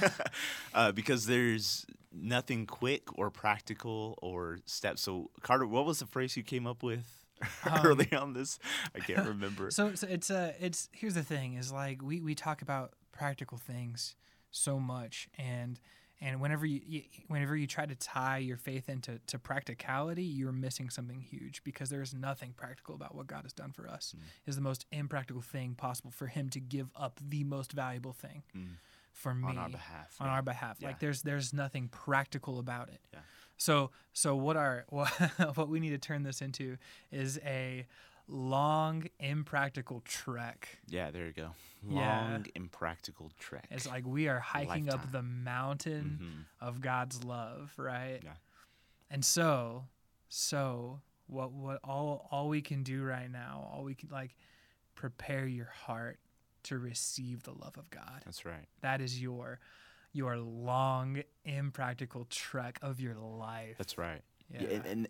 uh, 0.74 0.92
because 0.92 1.26
there's 1.26 1.86
nothing 2.12 2.66
quick 2.66 3.18
or 3.18 3.30
practical 3.30 4.18
or 4.22 4.60
step. 4.66 4.98
So 4.98 5.30
Carter, 5.42 5.66
what 5.66 5.84
was 5.86 5.98
the 5.98 6.06
phrase 6.06 6.36
you 6.36 6.42
came 6.42 6.66
up 6.66 6.82
with 6.82 7.25
early 7.84 8.12
on 8.12 8.32
this? 8.32 8.58
I 8.94 9.00
can't 9.00 9.26
remember. 9.34 9.70
So, 9.70 9.94
so 9.94 10.06
it's 10.08 10.30
uh, 10.30 10.52
it's 10.60 10.88
here's 10.92 11.14
the 11.14 11.22
thing 11.22 11.54
is 11.54 11.72
like 11.72 12.02
we 12.02 12.20
we 12.20 12.34
talk 12.34 12.62
about 12.62 12.92
practical 13.12 13.58
things 13.58 14.14
so 14.50 14.78
much 14.78 15.28
and 15.38 15.80
and 16.20 16.40
whenever 16.40 16.64
you, 16.64 16.80
you 16.86 17.02
whenever 17.28 17.54
you 17.56 17.66
try 17.66 17.84
to 17.84 17.94
tie 17.94 18.38
your 18.38 18.56
faith 18.56 18.88
into 18.88 19.18
to 19.26 19.38
practicality 19.38 20.22
you're 20.24 20.52
missing 20.52 20.88
something 20.88 21.20
huge 21.20 21.62
because 21.64 21.90
there 21.90 22.00
is 22.00 22.14
nothing 22.14 22.52
practical 22.56 22.94
about 22.94 23.14
what 23.14 23.26
god 23.26 23.42
has 23.42 23.52
done 23.52 23.72
for 23.72 23.86
us 23.88 24.14
Mm. 24.16 24.20
is 24.46 24.54
the 24.56 24.62
most 24.62 24.86
impractical 24.92 25.42
thing 25.42 25.74
possible 25.74 26.10
for 26.10 26.26
him 26.26 26.48
to 26.50 26.60
give 26.60 26.88
up 26.96 27.20
the 27.26 27.44
most 27.44 27.72
valuable 27.72 28.12
thing 28.14 28.42
Mm. 28.56 28.76
for 29.12 29.34
me 29.34 29.48
on 29.48 29.58
our 29.58 29.68
behalf. 29.68 30.16
on 30.20 30.26
yeah. 30.26 30.32
our 30.32 30.42
behalf 30.42 30.76
Yeah. 30.80 30.88
like 30.88 31.00
there's 31.00 31.20
there's 31.22 31.52
nothing 31.52 31.88
practical 31.88 32.58
about 32.58 32.88
it 32.88 33.00
Yeah. 33.12 33.20
So 33.56 33.90
so 34.12 34.36
what 34.36 34.56
are 34.56 34.84
what, 34.90 35.08
what 35.56 35.68
we 35.68 35.80
need 35.80 35.90
to 35.90 35.98
turn 35.98 36.22
this 36.22 36.40
into 36.42 36.76
is 37.10 37.38
a 37.44 37.86
long 38.28 39.04
impractical 39.20 40.00
trek 40.04 40.68
Yeah, 40.88 41.10
there 41.12 41.26
you 41.26 41.32
go. 41.32 41.50
Yeah. 41.88 42.22
Long, 42.32 42.46
impractical 42.56 43.30
trek. 43.38 43.66
it's 43.70 43.86
like 43.86 44.04
we 44.04 44.26
are 44.28 44.40
hiking 44.40 44.88
up 44.90 45.12
the 45.12 45.22
mountain 45.22 46.18
Mhm. 46.20 46.66
of 46.66 46.80
god's 46.80 47.22
love 47.22 47.72
right 47.76 48.20
Yeah. 48.24 48.32
and 49.10 49.24
so 49.24 49.84
so 50.28 51.00
what 51.28 51.52
what 51.52 51.78
all 51.84 52.26
all 52.32 52.48
we 52.48 52.60
can 52.62 52.82
do 52.82 53.04
right 53.04 53.30
now 53.30 53.68
all 53.72 53.84
we 53.84 53.94
can 53.94 54.08
like 54.10 54.34
prepare 54.96 55.46
your 55.46 55.66
heart 55.86 56.18
to 56.64 56.78
receive 56.78 57.44
the 57.44 57.52
love 57.52 57.76
of 57.78 57.88
god 57.90 58.22
That's 58.24 58.44
right. 58.44 58.66
that 58.80 59.00
is 59.00 59.20
your 59.22 59.60
your 60.12 60.36
long 60.36 61.22
impractical 61.44 62.26
trek 62.30 62.78
of 62.82 63.00
your 63.00 63.14
life 63.14 63.76
That's 63.78 63.98
right. 63.98 64.22
yeah, 64.52 64.62
Yeah, 64.62 64.68
and, 64.76 64.86
and 64.86 65.08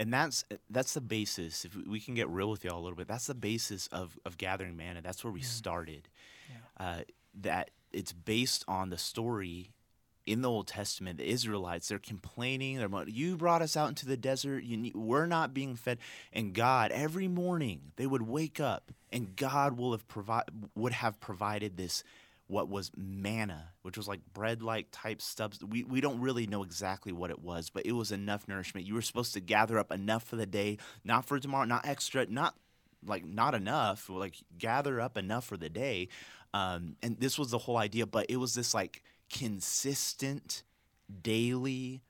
and 0.00 0.12
that's 0.12 0.44
that's 0.70 0.94
the 0.94 1.00
basis. 1.00 1.64
If 1.64 1.76
we- 1.76 2.00
can 2.00 2.14
get 2.14 2.28
real 2.28 2.50
with 2.50 2.64
y'all 2.64 2.78
a 2.78 2.82
little 2.82 2.96
bit, 2.96 3.06
that's 3.06 3.26
the 3.26 3.34
basis 3.34 3.86
of 3.88 4.18
of 4.24 4.36
gathering 4.38 4.76
manna. 4.76 5.00
That's 5.02 5.22
where 5.24 5.32
we 5.32 5.40
started. 5.42 6.08
Uh, 6.78 7.02
that 7.40 7.70
it's 7.92 8.12
based 8.12 8.64
on 8.66 8.90
the 8.90 8.98
story 8.98 9.70
in 10.26 10.42
the 10.42 10.50
Old 10.50 10.66
Testament. 10.66 11.18
The 11.18 11.28
Israelites 11.28 11.88
they're 11.88 11.98
complaining. 12.00 12.78
They're 12.78 13.04
you 13.06 13.36
brought 13.36 13.62
us 13.62 13.76
out 13.76 13.88
into 13.88 14.06
the 14.06 14.16
desert. 14.16 14.64
You 14.64 14.76
need, 14.76 14.96
we're 14.96 15.26
not 15.26 15.54
being 15.54 15.76
fed. 15.76 15.98
And 16.32 16.52
God 16.54 16.90
every 16.90 17.28
morning 17.28 17.92
they 17.96 18.06
would 18.06 18.22
wake 18.22 18.58
up, 18.58 18.90
and 19.12 19.36
God 19.36 19.78
will 19.78 19.92
have 19.92 20.08
provide 20.08 20.44
would 20.74 20.92
have 20.94 21.20
provided 21.20 21.76
this 21.76 22.02
what 22.46 22.68
was 22.68 22.90
manna, 22.96 23.70
which 23.82 23.96
was 23.96 24.06
like 24.06 24.20
bread 24.32 24.62
like 24.62 24.88
type 24.92 25.22
stuff. 25.22 25.52
We, 25.66 25.84
we 25.84 26.00
don't 26.00 26.20
really 26.20 26.46
know 26.46 26.62
exactly 26.62 27.12
what 27.12 27.30
it 27.30 27.40
was, 27.40 27.70
but 27.70 27.86
it 27.86 27.92
was 27.92 28.12
enough 28.12 28.46
nourishment. 28.46 28.86
You 28.86 28.94
were 28.94 29.02
supposed 29.02 29.32
to 29.34 29.40
gather 29.40 29.78
up 29.78 29.90
enough 29.90 30.24
for 30.24 30.36
the 30.36 30.46
day, 30.46 30.78
not 31.04 31.24
for 31.24 31.38
tomorrow, 31.38 31.64
not 31.64 31.86
extra, 31.86 32.26
not 32.26 32.54
like 33.06 33.24
not 33.24 33.54
enough, 33.54 34.08
like 34.08 34.36
gather 34.58 35.00
up 35.00 35.16
enough 35.16 35.46
for 35.46 35.56
the 35.56 35.70
day. 35.70 36.08
Um, 36.52 36.96
and 37.02 37.18
this 37.18 37.38
was 37.38 37.50
the 37.50 37.58
whole 37.58 37.76
idea, 37.76 38.06
but 38.06 38.26
it 38.28 38.36
was 38.36 38.54
this 38.54 38.74
like 38.74 39.02
consistent, 39.32 40.62
daily, 41.22 42.02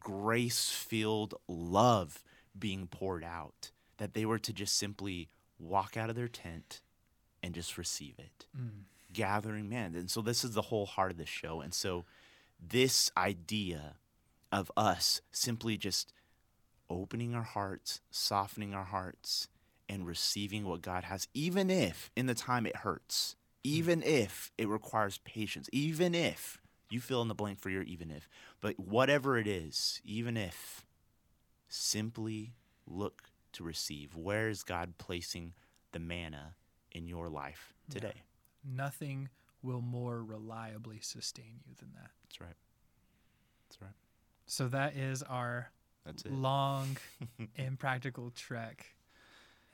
grace 0.00 0.70
filled 0.70 1.34
love 1.48 2.22
being 2.58 2.86
poured 2.86 3.24
out 3.24 3.70
that 3.98 4.14
they 4.14 4.24
were 4.24 4.38
to 4.38 4.52
just 4.52 4.76
simply 4.76 5.28
walk 5.58 5.96
out 5.96 6.10
of 6.10 6.16
their 6.16 6.28
tent 6.28 6.80
and 7.42 7.54
just 7.54 7.76
receive 7.78 8.14
it 8.18 8.46
Mm. 8.58 8.84
Gathering 9.12 9.68
man. 9.68 9.94
And 9.94 10.10
so 10.10 10.20
this 10.20 10.44
is 10.44 10.52
the 10.52 10.62
whole 10.62 10.86
heart 10.86 11.10
of 11.10 11.18
the 11.18 11.26
show. 11.26 11.60
And 11.60 11.74
so 11.74 12.04
this 12.60 13.10
idea 13.16 13.96
of 14.50 14.70
us 14.76 15.20
simply 15.32 15.76
just 15.76 16.12
opening 16.88 17.34
our 17.34 17.42
hearts, 17.42 18.00
softening 18.10 18.74
our 18.74 18.84
hearts, 18.84 19.48
and 19.88 20.06
receiving 20.06 20.64
what 20.64 20.82
God 20.82 21.04
has, 21.04 21.28
even 21.34 21.70
if 21.70 22.10
in 22.16 22.26
the 22.26 22.34
time 22.34 22.66
it 22.66 22.76
hurts, 22.76 23.36
hmm. 23.64 23.70
even 23.70 24.02
if 24.02 24.52
it 24.58 24.68
requires 24.68 25.18
patience, 25.18 25.68
even 25.72 26.14
if 26.14 26.60
you 26.90 27.00
fill 27.00 27.22
in 27.22 27.28
the 27.28 27.34
blank 27.34 27.58
for 27.58 27.70
your 27.70 27.82
even 27.82 28.10
if, 28.10 28.28
but 28.60 28.78
whatever 28.78 29.38
it 29.38 29.46
is, 29.46 30.00
even 30.04 30.36
if, 30.36 30.84
simply 31.68 32.52
look 32.86 33.22
to 33.52 33.64
receive. 33.64 34.14
Where 34.14 34.48
is 34.48 34.62
God 34.62 34.94
placing 34.98 35.54
the 35.92 35.98
manna 35.98 36.54
in 36.90 37.08
your 37.08 37.28
life 37.28 37.72
Yeah. 38.16 38.22
Nothing 38.64 39.28
will 39.62 39.80
more 39.80 40.22
reliably 40.22 40.98
sustain 41.00 41.60
you 41.66 41.74
than 41.78 41.90
that. 41.94 42.10
That's 42.24 42.40
right. 42.40 42.56
That's 43.68 43.80
right. 43.82 43.92
So 44.46 44.68
that 44.68 44.96
is 44.96 45.22
our 45.22 45.70
That's 46.04 46.24
it. 46.24 46.32
long, 46.32 46.96
impractical 47.56 48.30
trek. 48.34 48.86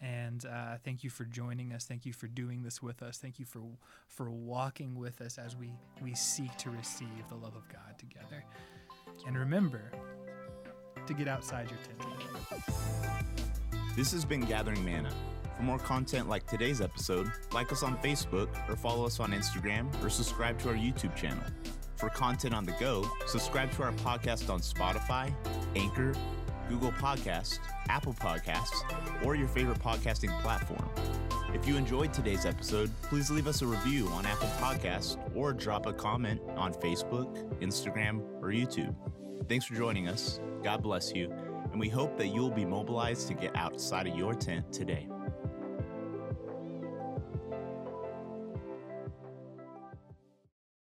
And 0.01 0.45
uh, 0.47 0.77
thank 0.85 1.03
you 1.03 1.11
for 1.11 1.25
joining 1.25 1.73
us. 1.73 1.85
Thank 1.85 2.07
you 2.07 2.13
for 2.13 2.29
doing 2.29 2.63
this 2.63 2.81
with 2.81 3.03
us. 3.03 3.19
Thank 3.19 3.41
you 3.41 3.45
for 3.45 3.63
for 4.07 4.31
walking 4.31 4.95
with 4.95 5.21
us 5.21 5.39
as 5.39 5.57
we 5.57 5.73
we 6.01 6.15
seek 6.15 6.57
to 6.59 6.71
receive 6.71 7.29
the 7.29 7.35
love 7.35 7.57
of 7.57 7.69
God 7.69 7.99
together. 7.99 8.45
And 9.27 9.37
remember 9.37 9.91
to 11.07 11.15
get 11.15 11.27
outside 11.27 11.69
your 11.71 11.79
tent. 11.81 12.63
This 13.97 14.13
has 14.13 14.25
been 14.25 14.43
Gathering 14.43 14.85
Manna. 14.85 15.11
For 15.59 15.65
more 15.65 15.79
content 15.81 16.29
like 16.29 16.47
today's 16.47 16.81
episode, 16.81 17.33
like 17.53 17.73
us 17.73 17.83
on 17.83 17.97
Facebook 17.99 18.49
or 18.71 18.77
follow 18.77 19.05
us 19.05 19.19
on 19.19 19.33
Instagram 19.33 19.93
or 20.05 20.09
subscribe 20.09 20.57
to 20.61 20.69
our 20.69 20.77
YouTube 20.77 21.17
channel. 21.17 21.43
For 21.97 22.09
content 22.11 22.55
on 22.55 22.65
the 22.65 22.77
go, 22.79 23.05
subscribe 23.27 23.73
to 23.73 23.83
our 23.83 23.91
podcast 23.95 24.51
on 24.51 24.61
Spotify, 24.61 25.35
Anchor, 25.75 26.15
Google 26.69 26.93
Podcasts, 26.93 27.59
Apple 27.89 28.13
Podcasts, 28.15 28.85
or 29.25 29.35
your 29.35 29.49
favorite 29.49 29.81
podcasting 29.81 30.31
platform. 30.43 30.89
If 31.53 31.67
you 31.67 31.77
enjoyed 31.77 32.13
today's 32.13 32.47
episode, 32.47 32.93
please 33.03 33.29
leave 33.29 33.49
us 33.49 33.61
a 33.61 33.67
review 33.67 34.07
on 34.11 34.27
Apple 34.27 34.51
Podcasts 34.61 35.19
or 35.35 35.53
drop 35.53 35.87
a 35.87 35.93
comment 35.93 36.41
on 36.57 36.73
Facebook, 36.73 37.37
Instagram, 37.61 38.21
or 38.41 38.51
YouTube. 38.51 38.95
Thanks 39.49 39.65
for 39.65 39.75
joining 39.75 40.07
us. 40.07 40.39
God 40.63 40.85
bless 40.85 41.13
you, 41.13 41.33
and 41.73 41.81
we 41.81 41.89
hope 41.89 42.17
that 42.17 42.29
you'll 42.29 42.53
be 42.53 42.65
mobilized 42.65 43.27
to 43.27 43.35
get 43.35 43.57
outside 43.57 44.07
of 44.07 44.17
your 44.17 44.35
tent 44.35 44.73
today. 44.73 45.09